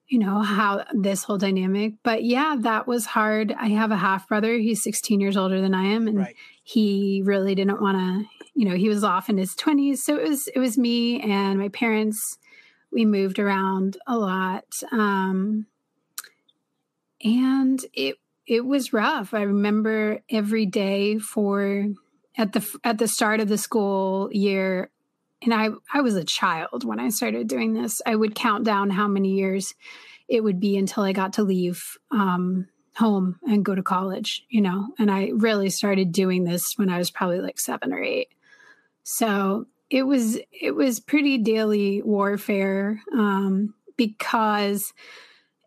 you 0.10 0.18
know 0.18 0.42
how 0.42 0.84
this 0.94 1.24
whole 1.24 1.38
dynamic 1.38 1.94
but 2.04 2.24
yeah 2.24 2.56
that 2.60 2.88
was 2.88 3.06
hard 3.06 3.54
i 3.60 3.68
have 3.68 3.92
a 3.92 3.98
half 3.98 4.28
brother 4.28 4.54
he's 4.58 4.84
16 4.84 5.20
years 5.20 5.38
older 5.38 5.62
than 5.62 5.74
i 5.74 5.84
am 5.84 6.08
and 6.08 6.18
right. 6.18 6.36
he 6.63 7.22
really 7.24 7.56
didn't 7.56 7.82
want 7.82 7.98
to 7.98 8.50
you 8.56 8.68
know 8.68 8.75
he 8.75 8.89
was 8.89 9.04
off 9.04 9.30
in 9.30 9.38
his 9.38 9.56
20s 9.56 10.00
so 10.00 10.18
it 10.18 10.28
was 10.28 10.48
it 10.48 10.60
was 10.60 10.78
me 10.78 11.22
and 11.22 11.60
my 11.60 11.70
parents 11.70 12.38
we 12.92 13.06
moved 13.06 13.38
around 13.38 13.98
a 14.08 14.18
lot 14.18 14.66
um 14.92 15.68
and 17.24 17.86
it 17.94 18.16
it 18.50 18.65
was 18.65 18.91
rough 18.91 19.34
i 19.34 19.41
remember 19.41 20.20
every 20.29 20.65
day 20.65 21.18
for 21.18 21.86
at 22.38 22.51
the 22.53 22.79
at 22.84 22.98
the 22.98 23.08
start 23.08 23.39
of 23.39 23.48
the 23.48 23.58
school 23.58 24.29
year 24.34 24.89
and 25.41 25.53
I 25.53 25.70
I 25.94 26.01
was 26.01 26.15
a 26.15 26.24
child 26.24 26.84
when 26.84 27.00
I 27.00 27.10
started 27.10 27.48
doing 27.48 27.74
this. 27.74 28.01
I 28.06 28.15
would 28.15 28.36
count 28.36 28.65
down 28.65 28.89
how 28.89 29.08
many 29.08 29.34
years 29.34 29.74
it 30.27 30.44
would 30.44 30.60
be 30.60 30.77
until 30.77 31.03
I 31.03 31.13
got 31.13 31.34
to 31.34 31.44
leave 31.44 31.98
um, 32.12 32.68
home 32.96 33.39
and 33.48 33.65
go 33.65 33.74
to 33.74 33.82
college, 33.82 34.46
you 34.50 34.62
know. 34.62 34.89
And 35.00 35.10
I 35.10 35.32
really 35.34 35.70
started 35.70 36.12
doing 36.12 36.44
this 36.44 36.74
when 36.75 36.89
I 36.89 36.98
was 36.98 37.10
probably 37.10 37.39
like 37.39 37.60
seven 37.60 37.94
or 37.94 38.01
eight. 38.01 38.29
So 39.03 39.65
it 39.89 40.03
was 40.03 40.39
it 40.51 40.75
was 40.75 41.00
pretty 41.00 41.38
daily 41.38 42.01
warfare 42.01 43.01
um, 43.13 43.74
because 43.98 44.94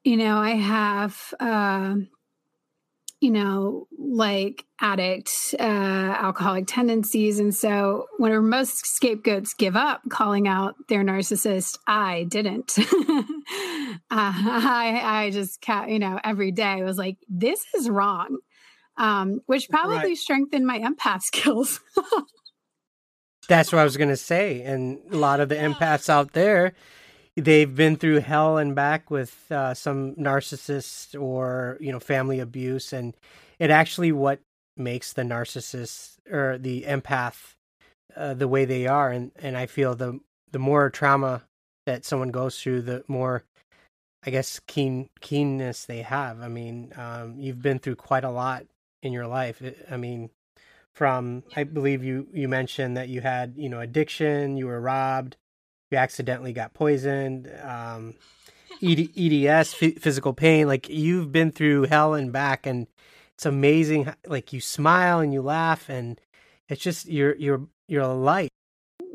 you 0.04 0.16
know 0.16 0.36
I 0.38 0.50
have. 0.50 1.34
Uh, 1.40 1.94
you 3.22 3.30
know, 3.30 3.86
like 3.96 4.64
addict, 4.80 5.30
uh, 5.58 5.62
alcoholic 5.62 6.66
tendencies. 6.66 7.38
And 7.38 7.54
so, 7.54 8.06
when 8.18 8.48
most 8.48 8.84
scapegoats 8.84 9.54
give 9.54 9.76
up 9.76 10.02
calling 10.10 10.48
out 10.48 10.74
their 10.88 11.04
narcissist, 11.04 11.78
I 11.86 12.24
didn't. 12.24 12.72
uh, 12.76 12.82
I, 14.10 15.00
I 15.04 15.30
just, 15.30 15.64
you 15.86 16.00
know, 16.00 16.18
every 16.24 16.50
day 16.50 16.82
was 16.82 16.98
like, 16.98 17.16
this 17.28 17.64
is 17.76 17.88
wrong, 17.88 18.38
um, 18.96 19.40
which 19.46 19.70
probably 19.70 19.96
right. 19.98 20.16
strengthened 20.16 20.66
my 20.66 20.80
empath 20.80 21.20
skills. 21.22 21.78
That's 23.48 23.72
what 23.72 23.78
I 23.78 23.84
was 23.84 23.96
going 23.96 24.10
to 24.10 24.16
say. 24.16 24.62
And 24.62 24.98
a 25.12 25.16
lot 25.16 25.38
of 25.38 25.48
the 25.48 25.54
empaths 25.54 26.08
out 26.08 26.32
there, 26.32 26.74
they've 27.36 27.74
been 27.74 27.96
through 27.96 28.20
hell 28.20 28.58
and 28.58 28.74
back 28.74 29.10
with 29.10 29.50
uh, 29.50 29.74
some 29.74 30.14
narcissist 30.14 31.20
or 31.20 31.78
you 31.80 31.92
know 31.92 32.00
family 32.00 32.40
abuse 32.40 32.92
and 32.92 33.14
it 33.58 33.70
actually 33.70 34.12
what 34.12 34.40
makes 34.76 35.12
the 35.12 35.22
narcissist 35.22 36.16
or 36.30 36.58
the 36.58 36.82
empath 36.82 37.54
uh, 38.16 38.34
the 38.34 38.48
way 38.48 38.64
they 38.64 38.86
are 38.86 39.10
and 39.10 39.32
and 39.36 39.56
i 39.56 39.66
feel 39.66 39.94
the 39.94 40.18
the 40.50 40.58
more 40.58 40.90
trauma 40.90 41.42
that 41.86 42.04
someone 42.04 42.30
goes 42.30 42.60
through 42.60 42.82
the 42.82 43.04
more 43.08 43.44
i 44.24 44.30
guess 44.30 44.60
keen 44.66 45.08
keenness 45.20 45.84
they 45.84 46.02
have. 46.02 46.40
I 46.40 46.48
mean 46.48 46.92
um, 46.96 47.36
you've 47.38 47.62
been 47.62 47.78
through 47.78 47.96
quite 47.96 48.24
a 48.24 48.30
lot 48.30 48.66
in 49.02 49.12
your 49.12 49.26
life. 49.26 49.60
I 49.90 49.96
mean 49.96 50.30
from 50.94 51.42
i 51.56 51.64
believe 51.64 52.04
you 52.04 52.28
you 52.32 52.48
mentioned 52.48 52.96
that 52.96 53.08
you 53.08 53.20
had 53.22 53.54
you 53.56 53.68
know 53.68 53.80
addiction 53.80 54.56
you 54.56 54.66
were 54.66 54.80
robbed 54.80 55.36
you 55.92 55.98
accidentally 55.98 56.52
got 56.52 56.74
poisoned, 56.74 57.52
um, 57.62 58.14
ED, 58.82 59.10
EDS, 59.16 59.74
physical 59.74 60.32
pain. 60.32 60.66
Like 60.66 60.88
you've 60.88 61.30
been 61.30 61.52
through 61.52 61.84
hell 61.84 62.14
and 62.14 62.32
back, 62.32 62.66
and 62.66 62.88
it's 63.34 63.46
amazing. 63.46 64.12
Like 64.26 64.52
you 64.52 64.60
smile 64.60 65.20
and 65.20 65.32
you 65.32 65.42
laugh, 65.42 65.88
and 65.88 66.20
it's 66.68 66.82
just 66.82 67.06
you're 67.06 67.36
you're 67.36 67.66
you're 67.86 68.02
a 68.02 68.12
light. 68.12 68.48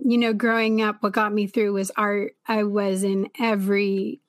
You 0.05 0.17
know, 0.17 0.31
growing 0.31 0.81
up, 0.81 0.97
what 1.01 1.11
got 1.11 1.33
me 1.33 1.47
through 1.47 1.73
was 1.73 1.91
art. 1.97 2.35
I 2.47 2.63
was 2.63 3.03
in 3.03 3.29
every 3.39 4.21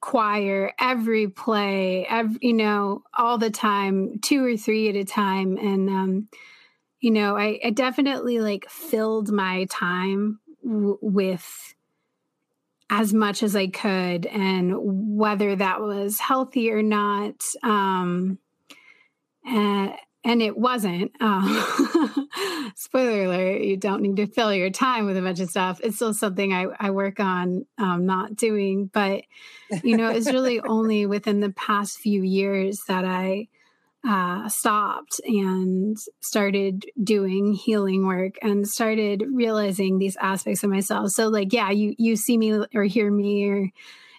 choir, 0.00 0.72
every 0.78 1.28
play, 1.28 2.06
every, 2.06 2.38
you 2.40 2.52
know, 2.52 3.02
all 3.14 3.36
the 3.36 3.50
time, 3.50 4.20
two 4.20 4.44
or 4.44 4.56
three 4.56 4.88
at 4.88 4.94
a 4.94 5.04
time, 5.04 5.56
and 5.56 5.88
um, 5.88 6.28
you 7.00 7.10
know, 7.10 7.36
I, 7.36 7.58
I 7.64 7.70
definitely 7.70 8.40
like 8.40 8.68
filled 8.68 9.32
my 9.32 9.66
time 9.70 10.40
w- 10.64 10.98
with 11.00 11.74
as 12.90 13.12
much 13.12 13.42
as 13.42 13.54
I 13.54 13.66
could, 13.66 14.26
and 14.26 14.74
whether 14.76 15.54
that 15.56 15.80
was 15.80 16.20
healthy 16.20 16.70
or 16.70 16.82
not. 16.82 17.42
Um, 17.62 18.38
and, 19.44 19.92
and 20.24 20.42
it 20.42 20.56
wasn't. 20.56 21.12
Um, 21.20 21.64
spoiler 22.76 23.24
alert: 23.24 23.62
you 23.62 23.76
don't 23.76 24.02
need 24.02 24.16
to 24.16 24.26
fill 24.26 24.54
your 24.54 24.70
time 24.70 25.06
with 25.06 25.16
a 25.16 25.22
bunch 25.22 25.40
of 25.40 25.50
stuff. 25.50 25.80
It's 25.82 25.96
still 25.96 26.14
something 26.14 26.52
I, 26.52 26.66
I 26.78 26.90
work 26.90 27.20
on 27.20 27.66
um, 27.78 28.06
not 28.06 28.36
doing, 28.36 28.86
but 28.92 29.22
you 29.82 29.96
know, 29.96 30.10
it's 30.10 30.32
really 30.32 30.60
only 30.66 31.06
within 31.06 31.40
the 31.40 31.50
past 31.50 31.98
few 31.98 32.22
years 32.22 32.82
that 32.88 33.04
I 33.04 33.48
uh, 34.06 34.48
stopped 34.48 35.20
and 35.24 35.96
started 36.20 36.86
doing 37.02 37.52
healing 37.52 38.06
work 38.06 38.36
and 38.42 38.66
started 38.66 39.24
realizing 39.32 39.98
these 39.98 40.16
aspects 40.20 40.62
of 40.62 40.70
myself. 40.70 41.10
So, 41.10 41.28
like, 41.28 41.52
yeah, 41.52 41.70
you 41.70 41.94
you 41.98 42.16
see 42.16 42.38
me 42.38 42.64
or 42.74 42.84
hear 42.84 43.10
me 43.10 43.48
or 43.48 43.70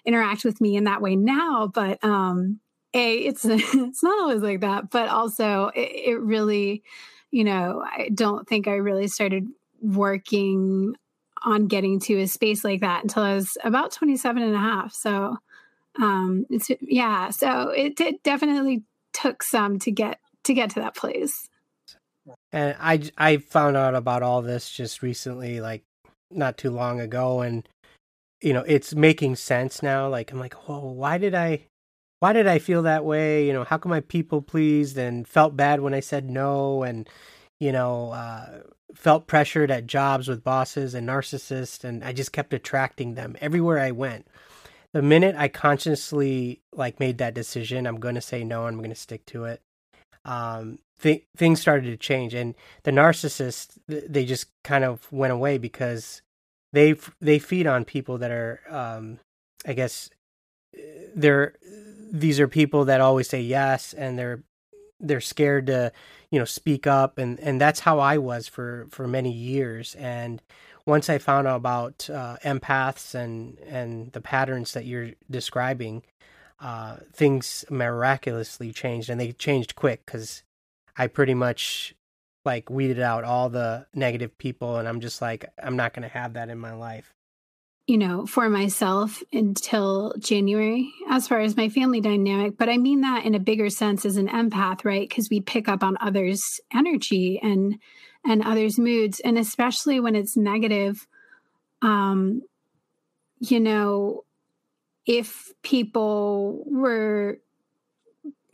interact 0.04 0.44
with 0.44 0.60
me 0.60 0.76
in 0.76 0.84
that 0.84 1.00
way 1.00 1.16
now, 1.16 1.70
but 1.72 2.02
um, 2.04 2.60
a 2.94 3.14
it's 3.18 3.44
it's 3.48 4.02
not 4.02 4.20
always 4.20 4.42
like 4.42 4.60
that. 4.60 4.90
But 4.90 5.08
also, 5.08 5.70
it, 5.74 6.10
it 6.10 6.20
really, 6.20 6.82
you 7.30 7.44
know, 7.44 7.82
I 7.84 8.10
don't 8.12 8.46
think 8.48 8.68
I 8.68 8.74
really 8.74 9.08
started 9.08 9.46
working 9.80 10.94
on 11.42 11.68
getting 11.68 11.98
to 12.00 12.20
a 12.20 12.26
space 12.26 12.64
like 12.64 12.82
that 12.82 13.02
until 13.02 13.22
I 13.22 13.34
was 13.34 13.56
about 13.64 13.92
27 13.92 14.42
and 14.42 14.54
a 14.54 14.58
half. 14.58 14.92
So, 14.92 15.38
um, 15.98 16.44
it's 16.50 16.70
yeah. 16.82 17.30
So 17.30 17.70
it, 17.70 17.98
it 18.00 18.22
definitely 18.22 18.82
took 19.12 19.42
some 19.42 19.78
to 19.80 19.90
get 19.90 20.18
to 20.44 20.54
get 20.54 20.70
to 20.70 20.80
that 20.80 20.94
place. 20.94 21.48
And 22.52 22.76
I 22.80 23.02
I 23.16 23.36
found 23.38 23.76
out 23.76 23.94
about 23.94 24.22
all 24.22 24.42
this 24.42 24.70
just 24.70 25.02
recently, 25.02 25.60
like 25.60 25.82
not 26.30 26.56
too 26.56 26.70
long 26.70 27.00
ago, 27.00 27.40
and 27.40 27.68
you 28.42 28.52
know 28.52 28.64
it's 28.66 28.94
making 28.94 29.36
sense 29.36 29.82
now. 29.82 30.08
Like 30.08 30.32
I'm 30.32 30.38
like, 30.38 30.54
whoa, 30.54 30.90
why 30.92 31.18
did 31.18 31.34
I, 31.34 31.62
why 32.20 32.32
did 32.32 32.46
I 32.46 32.58
feel 32.58 32.82
that 32.82 33.04
way? 33.04 33.46
You 33.46 33.52
know, 33.52 33.64
how 33.64 33.78
come 33.78 33.92
I 33.92 34.00
people 34.00 34.42
pleased 34.42 34.98
and 34.98 35.26
felt 35.26 35.56
bad 35.56 35.80
when 35.80 35.94
I 35.94 36.00
said 36.00 36.30
no, 36.30 36.82
and 36.82 37.08
you 37.58 37.72
know, 37.72 38.10
uh, 38.10 38.60
felt 38.94 39.26
pressured 39.26 39.70
at 39.70 39.86
jobs 39.86 40.28
with 40.28 40.44
bosses 40.44 40.94
and 40.94 41.08
narcissists, 41.08 41.84
and 41.84 42.04
I 42.04 42.12
just 42.12 42.32
kept 42.32 42.54
attracting 42.54 43.14
them 43.14 43.36
everywhere 43.40 43.78
I 43.78 43.90
went 43.90 44.26
the 44.92 45.02
minute 45.02 45.36
I 45.36 45.48
consciously 45.48 46.60
like 46.72 47.00
made 47.00 47.18
that 47.18 47.34
decision, 47.34 47.86
I'm 47.86 48.00
going 48.00 48.16
to 48.16 48.20
say 48.20 48.44
no. 48.44 48.66
I'm 48.66 48.78
going 48.78 48.90
to 48.90 48.96
stick 48.96 49.24
to 49.26 49.44
it. 49.44 49.62
Um, 50.24 50.78
th- 51.00 51.24
things 51.36 51.60
started 51.60 51.86
to 51.86 51.96
change, 51.96 52.34
and 52.34 52.54
the 52.82 52.90
narcissists 52.90 53.78
they 53.86 54.24
just 54.24 54.46
kind 54.64 54.84
of 54.84 55.10
went 55.12 55.32
away 55.32 55.58
because 55.58 56.22
they 56.72 56.94
they 57.20 57.38
feed 57.38 57.66
on 57.66 57.84
people 57.84 58.18
that 58.18 58.30
are, 58.30 58.60
um, 58.68 59.18
I 59.66 59.72
guess, 59.72 60.10
they're 61.14 61.54
these 62.12 62.40
are 62.40 62.48
people 62.48 62.84
that 62.86 63.00
always 63.00 63.28
say 63.28 63.40
yes, 63.40 63.92
and 63.94 64.18
they're 64.18 64.42
they're 64.98 65.20
scared 65.20 65.66
to 65.68 65.92
you 66.30 66.38
know 66.38 66.44
speak 66.44 66.86
up, 66.86 67.16
and 67.18 67.38
and 67.40 67.60
that's 67.60 67.80
how 67.80 67.98
I 67.98 68.18
was 68.18 68.48
for 68.48 68.86
for 68.90 69.06
many 69.06 69.32
years, 69.32 69.94
and 69.94 70.42
once 70.90 71.08
I 71.08 71.18
found 71.18 71.46
out 71.46 71.56
about 71.56 72.10
uh, 72.10 72.36
empaths 72.44 73.14
and 73.14 73.58
and 73.60 74.10
the 74.12 74.20
patterns 74.20 74.72
that 74.72 74.84
you're 74.84 75.12
describing, 75.30 76.02
uh, 76.60 76.96
things 77.14 77.64
miraculously 77.70 78.72
changed, 78.72 79.08
and 79.08 79.18
they 79.20 79.32
changed 79.32 79.76
quick 79.76 80.04
because 80.04 80.42
I 80.96 81.06
pretty 81.06 81.34
much 81.34 81.94
like 82.44 82.68
weeded 82.68 82.98
out 83.00 83.22
all 83.22 83.48
the 83.48 83.86
negative 83.94 84.36
people, 84.36 84.76
and 84.78 84.88
I'm 84.88 85.00
just 85.00 85.22
like, 85.22 85.46
I'm 85.62 85.76
not 85.76 85.94
going 85.94 86.02
to 86.02 86.08
have 86.08 86.32
that 86.34 86.48
in 86.48 86.58
my 86.58 86.72
life. 86.72 87.14
You 87.86 87.98
know, 87.98 88.26
for 88.26 88.48
myself 88.48 89.22
until 89.32 90.14
January, 90.18 90.92
as 91.08 91.28
far 91.28 91.40
as 91.40 91.56
my 91.56 91.68
family 91.68 92.00
dynamic, 92.00 92.56
but 92.58 92.68
I 92.68 92.78
mean 92.78 93.02
that 93.02 93.24
in 93.24 93.34
a 93.34 93.40
bigger 93.40 93.70
sense 93.70 94.04
as 94.04 94.16
an 94.16 94.28
empath, 94.28 94.84
right? 94.84 95.08
Because 95.08 95.28
we 95.30 95.40
pick 95.40 95.68
up 95.68 95.84
on 95.84 95.96
others' 96.00 96.60
energy 96.74 97.38
and 97.42 97.78
and 98.24 98.42
others' 98.42 98.78
moods. 98.78 99.20
And 99.20 99.38
especially 99.38 100.00
when 100.00 100.16
it's 100.16 100.36
negative, 100.36 101.06
um, 101.82 102.42
you 103.38 103.60
know, 103.60 104.24
if 105.06 105.52
people 105.62 106.62
were, 106.66 107.38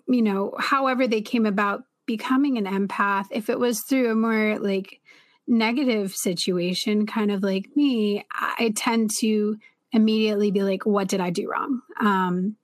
you 0.06 0.22
know, 0.22 0.54
however 0.58 1.06
they 1.06 1.20
came 1.20 1.46
about 1.46 1.82
becoming 2.06 2.56
an 2.56 2.66
empath, 2.66 3.26
if 3.30 3.50
it 3.50 3.58
was 3.58 3.82
through 3.82 4.10
a 4.10 4.14
more 4.14 4.58
like 4.60 5.00
negative 5.48 6.14
situation, 6.14 7.06
kind 7.06 7.30
of 7.32 7.42
like 7.42 7.66
me, 7.74 8.24
I 8.30 8.72
tend 8.76 9.10
to 9.18 9.58
immediately 9.92 10.50
be 10.50 10.62
like, 10.62 10.86
what 10.86 11.08
did 11.08 11.20
I 11.20 11.30
do 11.30 11.50
wrong? 11.50 11.80
Um, 12.00 12.56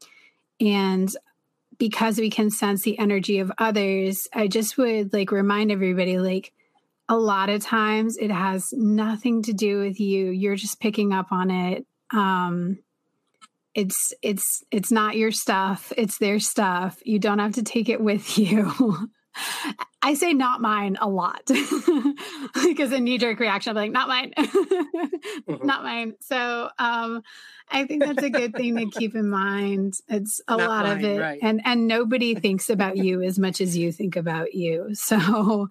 and 0.61 1.11
because 1.79 2.19
we 2.19 2.31
can 2.31 2.51
sense 2.51 2.83
the 2.83 2.99
energy 2.99 3.41
of 3.41 3.51
others, 3.59 4.29
I 4.33 4.47
just 4.47 4.79
would 4.79 5.12
like 5.12 5.33
remind 5.33 5.73
everybody, 5.73 6.19
like, 6.19 6.53
a 7.12 7.16
lot 7.16 7.51
of 7.51 7.61
times 7.61 8.16
it 8.16 8.31
has 8.31 8.72
nothing 8.72 9.42
to 9.42 9.53
do 9.53 9.81
with 9.81 10.01
you. 10.01 10.31
You're 10.31 10.57
just 10.57 10.81
picking 10.81 11.12
up 11.12 11.31
on 11.31 11.51
it. 11.51 11.87
Um 12.11 12.79
it's 13.75 14.14
it's 14.22 14.64
it's 14.70 14.90
not 14.90 15.16
your 15.16 15.31
stuff. 15.31 15.92
It's 15.98 16.16
their 16.16 16.40
stuff. 16.40 16.98
You 17.05 17.18
don't 17.18 17.38
have 17.38 17.53
to 17.57 17.62
take 17.62 17.90
it 17.90 18.01
with 18.01 18.38
you 18.38 19.11
I 20.03 20.14
say 20.14 20.33
not 20.33 20.61
mine 20.61 20.97
a 21.01 21.09
lot 21.09 21.42
because 22.66 22.92
a 22.92 23.01
knee 23.01 23.18
jerk 23.18 23.38
reaction, 23.38 23.71
I'm 23.71 23.77
like, 23.77 23.92
not 23.92 24.09
mine, 24.09 24.33
mm-hmm. 24.37 25.66
not 25.66 25.83
mine. 25.85 26.14
So 26.21 26.68
um, 26.79 27.23
I 27.71 27.87
think 27.87 28.05
that's 28.05 28.23
a 28.23 28.31
good 28.31 28.55
thing 28.55 28.77
to 28.77 28.87
keep 28.87 29.14
in 29.14 29.29
mind. 29.29 29.95
It's 30.09 30.40
a 30.49 30.57
not 30.57 30.68
lot 30.68 30.87
mine, 30.87 30.99
of 30.99 31.05
it, 31.05 31.21
right. 31.21 31.38
and 31.42 31.61
and 31.64 31.87
nobody 31.87 32.35
thinks 32.35 32.68
about 32.68 32.97
you 32.97 33.23
as 33.23 33.38
much 33.38 33.61
as 33.61 33.77
you 33.77 33.92
think 33.92 34.16
about 34.16 34.55
you. 34.55 34.95
So 34.95 35.68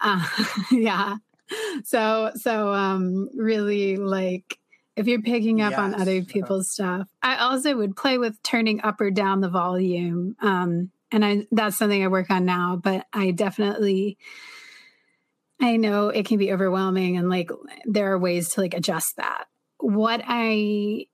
uh, 0.00 0.26
yeah, 0.70 1.16
so 1.84 2.32
so 2.34 2.72
um, 2.72 3.28
really 3.34 3.96
like 3.96 4.58
if 4.96 5.06
you're 5.06 5.22
picking 5.22 5.62
up 5.62 5.72
yes. 5.72 5.80
on 5.80 5.94
other 5.94 6.22
people's 6.22 6.70
stuff. 6.70 7.08
I 7.22 7.36
also 7.36 7.76
would 7.76 7.96
play 7.96 8.18
with 8.18 8.42
turning 8.42 8.82
up 8.82 9.00
or 9.00 9.10
down 9.10 9.40
the 9.40 9.48
volume. 9.48 10.36
Um, 10.40 10.90
and 11.12 11.24
I 11.24 11.46
that's 11.50 11.76
something 11.76 12.02
I 12.02 12.08
work 12.08 12.30
on 12.30 12.44
now, 12.44 12.80
but 12.82 13.06
I 13.12 13.30
definitely 13.30 14.18
I 15.60 15.76
know 15.76 16.08
it 16.08 16.26
can 16.26 16.38
be 16.38 16.52
overwhelming 16.52 17.16
and 17.16 17.28
like 17.28 17.50
there 17.84 18.12
are 18.12 18.18
ways 18.18 18.50
to 18.50 18.60
like 18.60 18.74
adjust 18.74 19.16
that. 19.16 19.46
What 19.78 20.22
I 20.26 21.06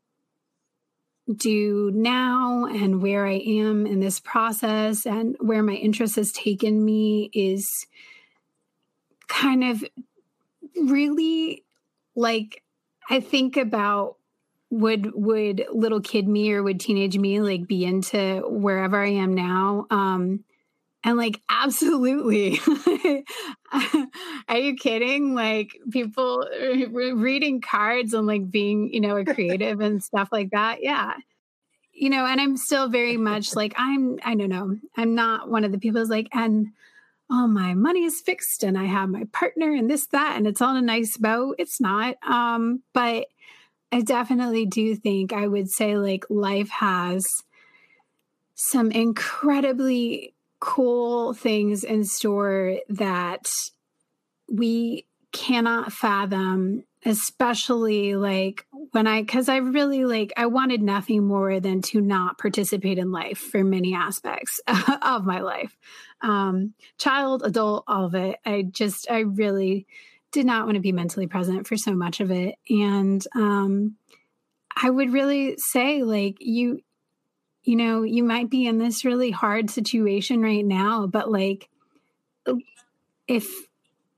do 1.34 1.90
now 1.92 2.66
and 2.66 3.02
where 3.02 3.26
I 3.26 3.34
am 3.34 3.86
in 3.86 3.98
this 3.98 4.20
process 4.20 5.06
and 5.06 5.36
where 5.40 5.62
my 5.62 5.74
interest 5.74 6.16
has 6.16 6.30
taken 6.30 6.84
me 6.84 7.30
is 7.32 7.66
kind 9.26 9.64
of 9.64 9.84
really 10.76 11.64
like 12.14 12.62
I 13.10 13.20
think 13.20 13.56
about 13.56 14.15
would 14.70 15.12
would 15.14 15.64
little 15.72 16.00
kid 16.00 16.26
me 16.26 16.52
or 16.52 16.62
would 16.62 16.80
teenage 16.80 17.16
me 17.16 17.40
like 17.40 17.66
be 17.66 17.84
into 17.84 18.42
wherever 18.48 19.02
I 19.02 19.10
am 19.10 19.34
now? 19.34 19.86
Um 19.90 20.44
and 21.04 21.16
like 21.16 21.40
absolutely. 21.50 22.60
Are 24.48 24.58
you 24.58 24.74
kidding? 24.74 25.34
Like 25.34 25.78
people 25.90 26.46
reading 26.90 27.60
cards 27.60 28.12
and 28.12 28.26
like 28.26 28.50
being 28.50 28.92
you 28.92 29.00
know 29.00 29.16
a 29.16 29.24
creative 29.24 29.80
and 29.80 30.02
stuff 30.02 30.28
like 30.32 30.50
that 30.50 30.82
yeah. 30.82 31.14
You 31.92 32.10
know 32.10 32.26
and 32.26 32.38
i'm 32.38 32.58
still 32.58 32.90
very 32.90 33.16
much 33.16 33.56
like 33.56 33.72
i'm 33.78 34.18
i 34.22 34.34
don't 34.34 34.50
know 34.50 34.76
i'm 34.98 35.14
not 35.14 35.48
one 35.48 35.64
of 35.64 35.72
the 35.72 35.78
people 35.78 35.98
who's 35.98 36.10
like 36.10 36.28
and 36.34 36.66
oh 37.30 37.46
my 37.46 37.72
money 37.72 38.04
is 38.04 38.20
fixed 38.20 38.62
and 38.62 38.76
i 38.76 38.84
have 38.84 39.08
my 39.08 39.24
partner 39.32 39.72
and 39.72 39.90
this 39.90 40.06
that 40.08 40.34
and 40.36 40.46
it's 40.46 40.60
on 40.60 40.76
a 40.76 40.82
nice 40.82 41.16
bow 41.16 41.54
it's 41.56 41.80
not 41.80 42.16
um 42.22 42.82
but 42.92 43.28
I 43.92 44.02
definitely 44.02 44.66
do 44.66 44.94
think 44.96 45.32
I 45.32 45.46
would 45.46 45.70
say 45.70 45.96
like 45.96 46.24
life 46.28 46.70
has 46.70 47.24
some 48.54 48.90
incredibly 48.90 50.34
cool 50.60 51.34
things 51.34 51.84
in 51.84 52.04
store 52.04 52.78
that 52.88 53.46
we 54.50 55.06
cannot 55.32 55.92
fathom 55.92 56.82
especially 57.04 58.16
like 58.16 58.66
when 58.92 59.06
i 59.06 59.20
because 59.20 59.48
i 59.48 59.58
really 59.58 60.04
like 60.04 60.32
i 60.36 60.46
wanted 60.46 60.80
nothing 60.80 61.22
more 61.24 61.60
than 61.60 61.82
to 61.82 62.00
not 62.00 62.38
participate 62.38 62.98
in 62.98 63.12
life 63.12 63.38
for 63.38 63.62
many 63.62 63.94
aspects 63.94 64.60
of 65.02 65.24
my 65.24 65.40
life. 65.40 65.76
Um 66.22 66.74
child 66.98 67.42
adult 67.44 67.84
all 67.86 68.06
of 68.06 68.14
it. 68.14 68.38
I 68.44 68.62
just 68.62 69.06
i 69.10 69.20
really 69.20 69.86
did 70.32 70.46
not 70.46 70.64
want 70.64 70.74
to 70.76 70.80
be 70.80 70.92
mentally 70.92 71.26
present 71.26 71.66
for 71.66 71.76
so 71.76 71.94
much 71.94 72.20
of 72.20 72.30
it. 72.30 72.56
And 72.68 73.22
um, 73.34 73.96
I 74.76 74.90
would 74.90 75.12
really 75.12 75.56
say, 75.58 76.02
like, 76.02 76.36
you, 76.40 76.80
you 77.62 77.76
know, 77.76 78.02
you 78.02 78.22
might 78.22 78.50
be 78.50 78.66
in 78.66 78.78
this 78.78 79.04
really 79.04 79.30
hard 79.30 79.70
situation 79.70 80.42
right 80.42 80.64
now, 80.64 81.06
but 81.06 81.30
like, 81.30 81.68
if 83.26 83.46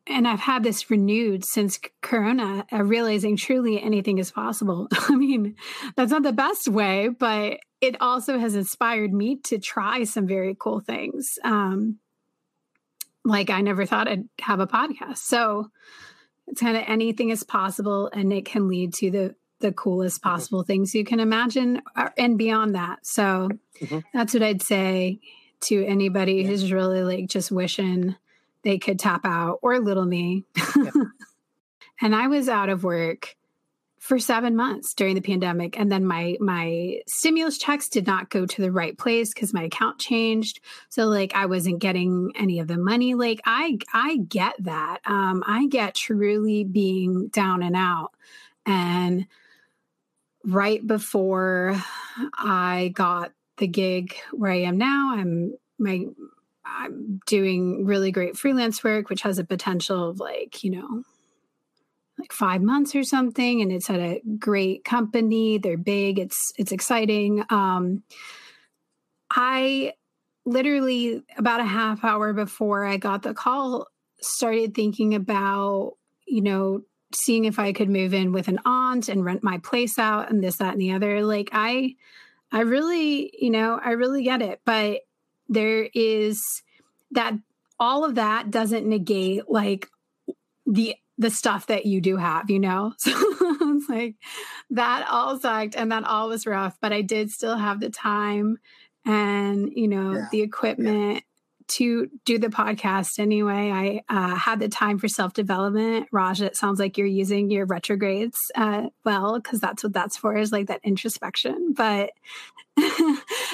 and 0.09 0.27
I've 0.27 0.41
had 0.41 0.63
this 0.63 0.91
renewed 0.91 1.45
since 1.45 1.79
Corona, 2.01 2.67
uh, 2.73 2.83
realizing 2.83 3.37
truly 3.37 3.81
anything 3.81 4.19
is 4.19 4.31
possible. 4.31 4.89
I 4.93 5.15
mean, 5.15 5.55
that's 5.97 6.11
not 6.11 6.23
the 6.23 6.33
best 6.33 6.67
way, 6.69 7.09
but 7.09 7.59
it 7.81 8.01
also 8.01 8.39
has 8.39 8.55
inspired 8.55 9.13
me 9.13 9.37
to 9.45 9.59
try 9.59 10.05
some 10.05 10.27
very 10.27 10.57
cool 10.59 10.81
things. 10.81 11.39
Um, 11.45 11.99
like 13.25 13.51
I 13.51 13.61
never 13.61 13.87
thought 13.87 14.09
I'd 14.09 14.29
have 14.41 14.61
a 14.61 14.67
podcast. 14.67 15.19
So 15.19 15.71
it's 16.47 16.61
kind 16.61 16.77
of 16.77 16.85
anything 16.87 17.31
is 17.31 17.45
possible, 17.45 18.11
and 18.13 18.33
it 18.33 18.45
can 18.45 18.69
lead 18.69 18.95
to 18.95 19.11
the 19.11 19.35
the 19.61 19.73
coolest 19.73 20.21
mm-hmm. 20.21 20.31
possible 20.31 20.61
mm-hmm. 20.61 20.67
things 20.67 20.95
you 20.95 21.05
can 21.05 21.21
imagine, 21.21 21.83
uh, 21.97 22.11
and 22.17 22.39
beyond 22.39 22.75
that. 22.75 23.07
So 23.07 23.51
mm-hmm. 23.81 23.99
that's 24.15 24.35
what 24.35 24.43
I'd 24.43 24.63
say 24.63 25.21
to 25.61 25.85
anybody 25.85 26.35
yeah. 26.35 26.49
who's 26.49 26.73
really 26.73 27.03
like 27.03 27.29
just 27.29 27.51
wishing 27.51 28.15
they 28.63 28.79
could 28.79 28.99
tap 28.99 29.25
out 29.25 29.59
or 29.63 29.79
little 29.79 30.05
me. 30.05 30.45
Yeah. 30.77 30.91
and 32.01 32.15
I 32.15 32.29
was 32.29 32.49
out 32.49 32.69
of 32.69 32.85
work 32.85 33.37
for 33.99 34.19
seven 34.19 34.55
months 34.55 34.95
during 34.95 35.15
the 35.15 35.21
pandemic. 35.21 35.79
And 35.79 35.91
then 35.91 36.05
my 36.05 36.37
my 36.41 37.01
stimulus 37.07 37.59
checks 37.59 37.89
did 37.89 38.07
not 38.07 38.31
go 38.31 38.47
to 38.47 38.63
the 38.63 38.73
right 38.73 38.97
place 38.97 39.35
because 39.35 39.53
my 39.53 39.65
account 39.65 39.99
changed. 39.99 40.61
So 40.89 41.07
like 41.07 41.35
i 41.35 41.47
wasn't 41.47 41.81
getting 41.81 42.33
any 42.37 42.61
of 42.61 42.69
the 42.69 42.79
money. 42.79 43.15
Like 43.15 43.41
i 43.45 43.79
i 43.93 44.17
get 44.17 44.55
that. 44.61 45.01
Um 45.05 45.43
i 45.47 45.67
get 45.67 45.95
truly 45.95 46.65
being 46.65 47.29
down 47.29 47.63
and 47.63 47.77
out. 47.77 48.13
And 48.67 49.27
right 50.45 50.87
before 50.87 51.77
i 52.39 52.93
got 52.95 53.33
the 53.57 53.67
gig 53.67 54.15
where 54.33 54.53
i 54.53 54.61
am 54.61 54.79
now 54.79 55.15
i'm 55.17 55.53
my 55.79 56.05
I'm 56.65 57.21
doing 57.27 57.87
really 57.87 58.13
great 58.13 58.37
freelance 58.37 58.85
work, 58.85 59.09
which 59.09 59.23
has 59.23 59.39
a 59.39 59.45
potential 59.45 60.11
of 60.11 60.21
like, 60.21 60.63
you 60.63 60.71
know, 60.71 61.03
like 62.19 62.33
five 62.33 62.61
months 62.63 62.95
or 62.95 63.03
something. 63.03 63.63
And 63.63 63.73
it's 63.73 63.91
at 63.91 64.01
a 64.01 64.21
great 64.39 64.85
company. 64.85 65.59
They're 65.59 65.77
big. 65.77 66.19
It's 66.19 66.53
it's 66.57 66.73
exciting. 66.73 67.45
Um 67.51 68.03
I 69.31 69.93
literally 70.45 71.23
about 71.37 71.61
a 71.61 71.65
half 71.65 72.05
hour 72.05 72.33
before 72.33 72.85
I 72.85 72.97
got 72.97 73.23
the 73.23 73.35
call 73.35 73.87
started 74.21 74.75
thinking 74.75 75.15
about, 75.15 75.95
you 76.27 76.41
know, 76.41 76.83
seeing 77.15 77.45
if 77.45 77.59
I 77.59 77.73
could 77.73 77.89
move 77.89 78.13
in 78.13 78.33
with 78.33 78.49
an 78.49 78.59
aunt 78.65 79.09
and 79.09 79.25
rent 79.25 79.43
my 79.43 79.59
place 79.59 79.99
out 79.99 80.31
and 80.31 80.43
this, 80.43 80.57
that, 80.57 80.73
and 80.73 80.81
the 80.81 80.93
other. 80.93 81.25
Like 81.25 81.51
I 81.53 81.95
I 82.51 82.61
really, 82.61 83.31
you 83.39 83.51
know, 83.51 83.79
I 83.83 83.91
really 83.91 84.25
get 84.25 84.43
it. 84.43 84.61
But 84.65 85.01
there 85.49 85.89
is 85.95 86.41
that 87.13 87.35
all 87.81 88.05
of 88.05 88.17
that 88.17 88.51
doesn't 88.51 88.87
negate 88.87 89.49
like 89.49 89.89
the 90.67 90.97
the 91.19 91.31
stuff 91.31 91.67
that 91.67 91.85
you 91.85 92.01
do 92.01 92.17
have, 92.17 92.49
you 92.51 92.61
know? 92.61 92.95
So 93.59 93.77
it's 93.77 93.89
like 93.89 94.15
that 94.71 95.07
all 95.09 95.39
sucked 95.39 95.77
and 95.77 95.91
that 95.93 96.05
all 96.05 96.29
was 96.29 96.47
rough, 96.47 96.77
but 96.81 96.93
I 96.93 97.03
did 97.03 97.31
still 97.31 97.57
have 97.57 97.81
the 97.81 97.91
time 97.91 98.59
and, 99.05 99.71
you 99.75 99.89
know, 99.89 100.13
yeah. 100.13 100.29
the 100.31 100.43
equipment 100.43 101.15
yeah. 101.15 101.21
to 101.69 102.11
do 102.25 102.39
the 102.39 102.49
podcast 102.49 103.19
anyway. 103.19 103.71
I 103.71 104.03
uh, 104.09 104.37
had 104.37 104.61
the 104.61 104.69
time 104.69 104.99
for 104.99 105.09
self 105.09 105.33
development. 105.33 106.07
Raj, 106.13 106.41
it 106.41 106.57
sounds 106.57 106.79
like 106.79 106.97
you're 106.97 107.07
using 107.07 107.51
your 107.51 107.67
retrogrades 107.67 108.51
uh, 108.55 108.89
well, 109.05 109.41
because 109.41 109.61
that's 109.61 109.83
what 109.83 109.93
that's 109.93 110.17
for 110.17 110.37
is 110.37 110.53
like 110.53 110.69
that 110.69 110.81
introspection. 110.85 111.75
But 111.77 112.11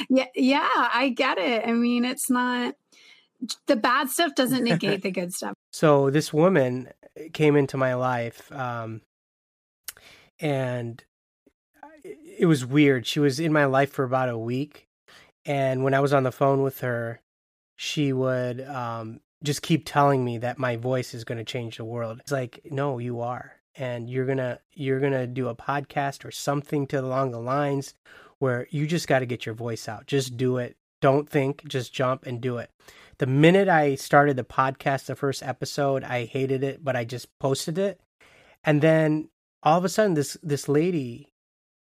yeah, 0.09 0.27
yeah, 0.35 0.69
I 0.71 1.15
get 1.17 1.39
it. 1.39 1.67
I 1.67 1.73
mean, 1.73 2.05
it's 2.05 2.31
not 2.31 2.75
the 3.67 3.77
bad 3.77 4.11
stuff 4.11 4.35
doesn't 4.35 4.65
negate 4.65 5.03
the 5.03 5.11
good 5.11 5.33
stuff. 5.33 5.55
So 5.71 6.11
this 6.11 6.33
woman 6.33 6.89
came 7.33 7.57
into 7.57 7.77
my 7.77 7.95
life, 7.95 8.51
um, 8.53 9.03
and 10.41 11.03
it 12.05 12.47
was 12.47 12.67
weird. 12.67 13.07
She 13.07 13.21
was 13.21 13.41
in 13.41 13.53
my 13.53 13.65
life 13.65 13.91
for 13.91 14.05
about 14.05 14.29
a 14.29 14.39
week, 14.39 14.89
and 15.45 15.85
when 15.85 15.95
I 15.95 16.01
was 16.01 16.13
on 16.13 16.23
the 16.23 16.33
phone 16.33 16.63
with 16.63 16.81
her, 16.81 17.21
she 17.77 18.13
would 18.13 18.61
um, 18.63 19.21
just 19.43 19.63
keep 19.63 19.85
telling 19.85 20.25
me 20.25 20.39
that 20.39 20.59
my 20.59 20.77
voice 20.77 21.15
is 21.15 21.25
going 21.25 21.39
to 21.39 21.45
change 21.45 21.77
the 21.77 21.85
world. 21.85 22.19
It's 22.21 22.33
like, 22.33 22.61
no, 22.71 22.99
you 22.99 23.21
are, 23.21 23.53
and 23.75 24.09
you're 24.09 24.27
gonna 24.27 24.61
you're 24.73 25.01
gonna 25.01 25.27
do 25.27 25.49
a 25.49 25.57
podcast 25.57 26.25
or 26.25 26.31
something 26.31 26.87
to 26.89 27.01
along 27.01 27.31
the 27.31 27.41
lines 27.41 27.95
where 28.39 28.67
you 28.71 28.87
just 28.87 29.09
got 29.09 29.21
to 29.21 29.27
get 29.27 29.47
your 29.47 29.55
voice 29.55 29.89
out. 29.89 30.07
Just 30.07 30.37
do 30.37 30.59
it. 30.59 30.77
Don't 31.01 31.29
think. 31.29 31.67
Just 31.69 31.93
jump 31.93 32.27
and 32.27 32.41
do 32.41 32.59
it 32.59 32.71
the 33.25 33.31
minute 33.31 33.71
I 33.71 33.95
started 33.95 34.37
the 34.37 34.45
podcast, 34.45 35.07
the 35.07 35.17
first 35.17 35.43
episode, 35.43 36.05
I 36.05 36.27
hated 36.27 36.63
it, 36.63 36.85
but 36.85 36.95
I 36.95 37.05
just 37.05 37.27
posted 37.39 37.79
it. 37.79 37.99
And 38.63 38.83
then 38.83 39.31
all 39.63 39.79
of 39.79 39.85
a 39.87 39.89
sudden 39.89 40.13
this 40.13 40.37
this 40.43 40.69
lady, 40.69 41.33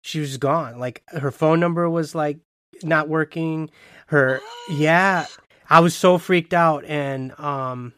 she 0.02 0.19
was 0.19 0.38
gone. 0.38 0.80
Like 0.80 1.04
her 1.10 1.30
phone 1.30 1.60
number 1.60 1.88
was 1.88 2.15
like 2.15 2.39
not 2.82 3.08
working. 3.08 3.69
Her 4.08 4.41
yeah, 4.67 5.28
I 5.69 5.80
was 5.82 5.93
so 5.93 6.17
freaked 6.17 6.56
out 6.56 6.86
and 6.86 7.39
um 7.39 7.93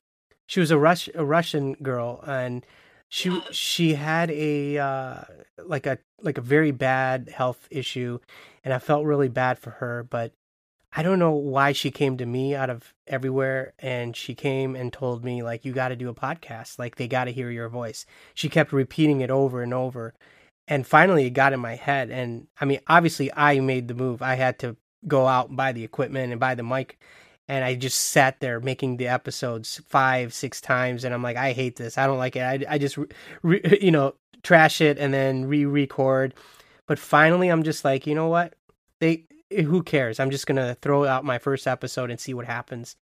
she 0.48 0.60
was 0.60 0.70
a 0.70 0.78
Rush 0.78 1.08
a 1.16 1.24
Russian 1.24 1.76
girl 1.76 2.22
and 2.28 2.66
she 3.08 3.42
she 3.52 3.94
had 3.94 4.32
a 4.32 4.80
uh 4.80 5.22
like 5.66 5.86
a 5.86 5.98
like 6.22 6.38
a 6.38 6.42
very 6.42 6.72
bad 6.72 7.30
health 7.34 7.70
issue 7.72 8.20
and 8.66 8.74
I 8.74 8.80
felt 8.80 9.06
really 9.06 9.30
bad 9.30 9.60
for 9.60 9.70
her 9.70 10.04
but 10.04 10.34
I 10.92 11.04
don't 11.04 11.20
know 11.20 11.32
why 11.34 11.72
she 11.72 11.92
came 11.92 12.18
to 12.18 12.26
me 12.26 12.56
out 12.56 12.70
of 12.70 12.94
everywhere 13.06 13.74
and 13.80 14.16
she 14.16 14.34
came 14.34 14.76
and 14.76 14.92
told 14.92 15.24
me 15.24 15.44
like 15.44 15.64
you 15.64 15.72
got 15.72 15.90
to 15.90 15.96
do 15.96 16.10
a 16.10 16.16
podcast 16.16 16.80
like 16.80 16.96
they 16.96 17.08
got 17.08 17.26
to 17.26 17.32
hear 17.32 17.52
your 17.52 17.70
voice. 17.70 18.06
She 18.34 18.50
kept 18.50 18.74
repeating 18.74 19.22
it 19.22 19.30
over 19.30 19.62
and 19.62 19.74
over 19.74 20.16
and 20.68 20.88
finally 20.88 21.26
it 21.26 21.32
got 21.32 21.54
in 21.54 21.60
my 21.60 21.76
head 21.76 22.10
and 22.10 22.48
I 22.60 22.66
mean 22.66 22.80
obviously 22.88 23.32
I 23.36 23.60
made 23.60 23.88
the 23.88 23.94
move. 23.94 24.22
I 24.22 24.36
had 24.36 24.58
to 24.60 24.78
go 25.08 25.28
out 25.28 25.50
and 25.50 25.58
buy 25.58 25.74
the 25.74 25.84
equipment 25.84 26.32
and 26.32 26.40
buy 26.40 26.56
the 26.56 26.64
mic 26.64 27.00
and 27.48 27.64
I 27.64 27.76
just 27.76 28.00
sat 28.00 28.40
there 28.40 28.60
making 28.60 28.98
the 28.98 29.08
episodes 29.08 29.82
5 29.88 30.34
6 30.34 30.62
times 30.62 31.04
and 31.04 31.14
I'm 31.14 31.24
like 31.24 31.38
I 31.38 31.54
hate 31.54 31.76
this. 31.76 32.00
I 32.00 32.08
don't 32.08 32.18
like 32.18 32.36
it. 32.36 32.42
I 32.42 32.66
I 32.68 32.78
just 32.80 32.98
re, 33.44 33.62
you 33.80 33.92
know 33.92 34.16
trash 34.42 34.82
it 34.82 34.98
and 34.98 35.14
then 35.14 35.46
re-record. 35.46 36.34
But 36.88 36.98
finally 36.98 37.50
I'm 37.50 37.64
just 37.64 37.86
like, 37.86 38.08
you 38.08 38.16
know 38.16 38.28
what? 38.28 38.56
They 39.00 39.26
who 39.52 39.84
cares? 39.84 40.20
I'm 40.20 40.32
just 40.32 40.48
going 40.48 40.58
to 40.58 40.76
throw 40.82 41.06
out 41.06 41.26
my 41.26 41.38
first 41.38 41.68
episode 41.68 42.12
and 42.12 42.20
see 42.20 42.34
what 42.34 42.46
happens. 42.46 42.96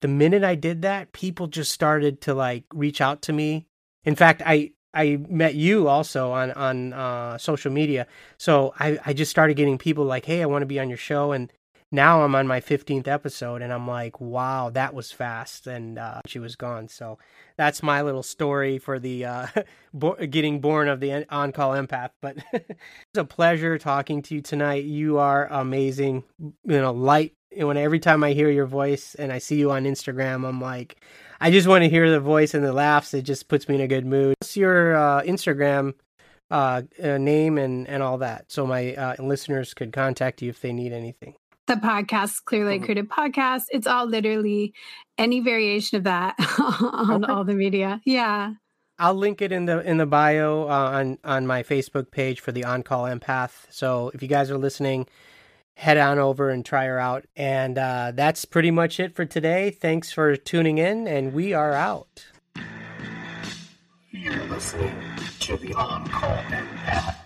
The 0.00 0.08
minute 0.08 0.44
I 0.44 0.54
did 0.54 0.82
that, 0.82 1.12
people 1.12 1.46
just 1.46 1.72
started 1.72 2.20
to 2.22 2.34
like 2.34 2.64
reach 2.72 3.00
out 3.00 3.22
to 3.22 3.32
me. 3.32 3.66
In 4.04 4.16
fact, 4.16 4.42
I 4.44 4.72
I 4.94 5.18
met 5.28 5.54
you 5.54 5.88
also 5.88 6.32
on 6.32 6.52
on 6.52 6.92
uh, 6.92 7.38
social 7.38 7.70
media. 7.70 8.06
So 8.38 8.72
I 8.78 8.98
I 9.04 9.12
just 9.12 9.30
started 9.30 9.54
getting 9.54 9.78
people 9.78 10.04
like, 10.04 10.24
"Hey, 10.24 10.42
I 10.42 10.46
want 10.46 10.62
to 10.62 10.66
be 10.66 10.80
on 10.80 10.88
your 10.88 10.98
show." 10.98 11.32
And 11.32 11.52
now 11.92 12.22
I'm 12.22 12.34
on 12.34 12.46
my 12.46 12.60
15th 12.60 13.08
episode 13.08 13.62
and 13.62 13.72
I'm 13.72 13.86
like, 13.88 14.20
wow, 14.20 14.70
that 14.70 14.94
was 14.94 15.10
fast. 15.10 15.66
And 15.66 15.98
uh, 15.98 16.20
she 16.26 16.38
was 16.38 16.54
gone. 16.54 16.88
So 16.88 17.18
that's 17.56 17.82
my 17.82 18.02
little 18.02 18.22
story 18.22 18.78
for 18.78 18.98
the 18.98 19.24
uh, 19.24 19.46
getting 20.30 20.60
born 20.60 20.88
of 20.88 21.00
the 21.00 21.26
on 21.32 21.52
call 21.52 21.72
empath. 21.72 22.10
But 22.20 22.36
it's 22.52 23.16
a 23.16 23.24
pleasure 23.24 23.78
talking 23.78 24.22
to 24.22 24.36
you 24.36 24.40
tonight. 24.40 24.84
You 24.84 25.18
are 25.18 25.48
amazing. 25.48 26.24
You 26.38 26.54
know, 26.64 26.92
light. 26.92 27.34
When 27.56 27.76
every 27.76 27.98
time 27.98 28.22
I 28.22 28.32
hear 28.32 28.48
your 28.48 28.66
voice 28.66 29.16
and 29.16 29.32
I 29.32 29.38
see 29.38 29.56
you 29.56 29.72
on 29.72 29.82
Instagram, 29.82 30.46
I'm 30.46 30.60
like, 30.60 31.02
I 31.40 31.50
just 31.50 31.66
want 31.66 31.82
to 31.82 31.90
hear 31.90 32.08
the 32.08 32.20
voice 32.20 32.54
and 32.54 32.64
the 32.64 32.72
laughs. 32.72 33.12
It 33.12 33.22
just 33.22 33.48
puts 33.48 33.68
me 33.68 33.74
in 33.74 33.80
a 33.80 33.88
good 33.88 34.06
mood. 34.06 34.36
What's 34.40 34.56
your 34.56 34.94
uh, 34.94 35.22
Instagram 35.22 35.94
uh, 36.48 36.82
uh, 37.02 37.18
name 37.18 37.58
and, 37.58 37.88
and 37.88 38.04
all 38.04 38.18
that 38.18 38.52
so 38.52 38.68
my 38.68 38.94
uh, 38.94 39.16
listeners 39.18 39.74
could 39.74 39.92
contact 39.92 40.42
you 40.42 40.50
if 40.50 40.60
they 40.60 40.72
need 40.72 40.92
anything? 40.92 41.34
The 41.70 41.76
podcast, 41.76 42.44
Clearly 42.44 42.76
mm-hmm. 42.76 42.84
Creative 42.84 43.06
Podcast. 43.06 43.66
It's 43.70 43.86
all 43.86 44.06
literally 44.06 44.74
any 45.16 45.38
variation 45.40 45.98
of 45.98 46.04
that 46.04 46.34
on 46.58 47.24
okay. 47.24 47.32
all 47.32 47.44
the 47.44 47.54
media. 47.54 48.00
Yeah. 48.04 48.54
I'll 48.98 49.14
link 49.14 49.40
it 49.40 49.52
in 49.52 49.64
the 49.64 49.80
in 49.80 49.96
the 49.96 50.04
bio 50.04 50.64
uh, 50.64 50.90
on 50.92 51.18
on 51.24 51.46
my 51.46 51.62
Facebook 51.62 52.10
page 52.10 52.40
for 52.40 52.52
the 52.52 52.64
On 52.64 52.82
Call 52.82 53.04
Empath. 53.04 53.66
So 53.70 54.10
if 54.12 54.20
you 54.20 54.28
guys 54.28 54.50
are 54.50 54.58
listening, 54.58 55.06
head 55.74 55.96
on 55.96 56.18
over 56.18 56.50
and 56.50 56.66
try 56.66 56.86
her 56.86 56.98
out. 56.98 57.24
And 57.34 57.78
uh, 57.78 58.12
that's 58.14 58.44
pretty 58.44 58.70
much 58.70 59.00
it 59.00 59.14
for 59.14 59.24
today. 59.24 59.70
Thanks 59.70 60.12
for 60.12 60.36
tuning 60.36 60.76
in, 60.76 61.06
and 61.08 61.32
we 61.32 61.54
are 61.54 61.72
out. 61.72 62.26
You're 64.10 64.44
listening 64.46 64.94
to 65.38 65.56
the 65.56 65.72
On 65.74 66.06
Call 66.08 66.36
Empath. 66.36 67.19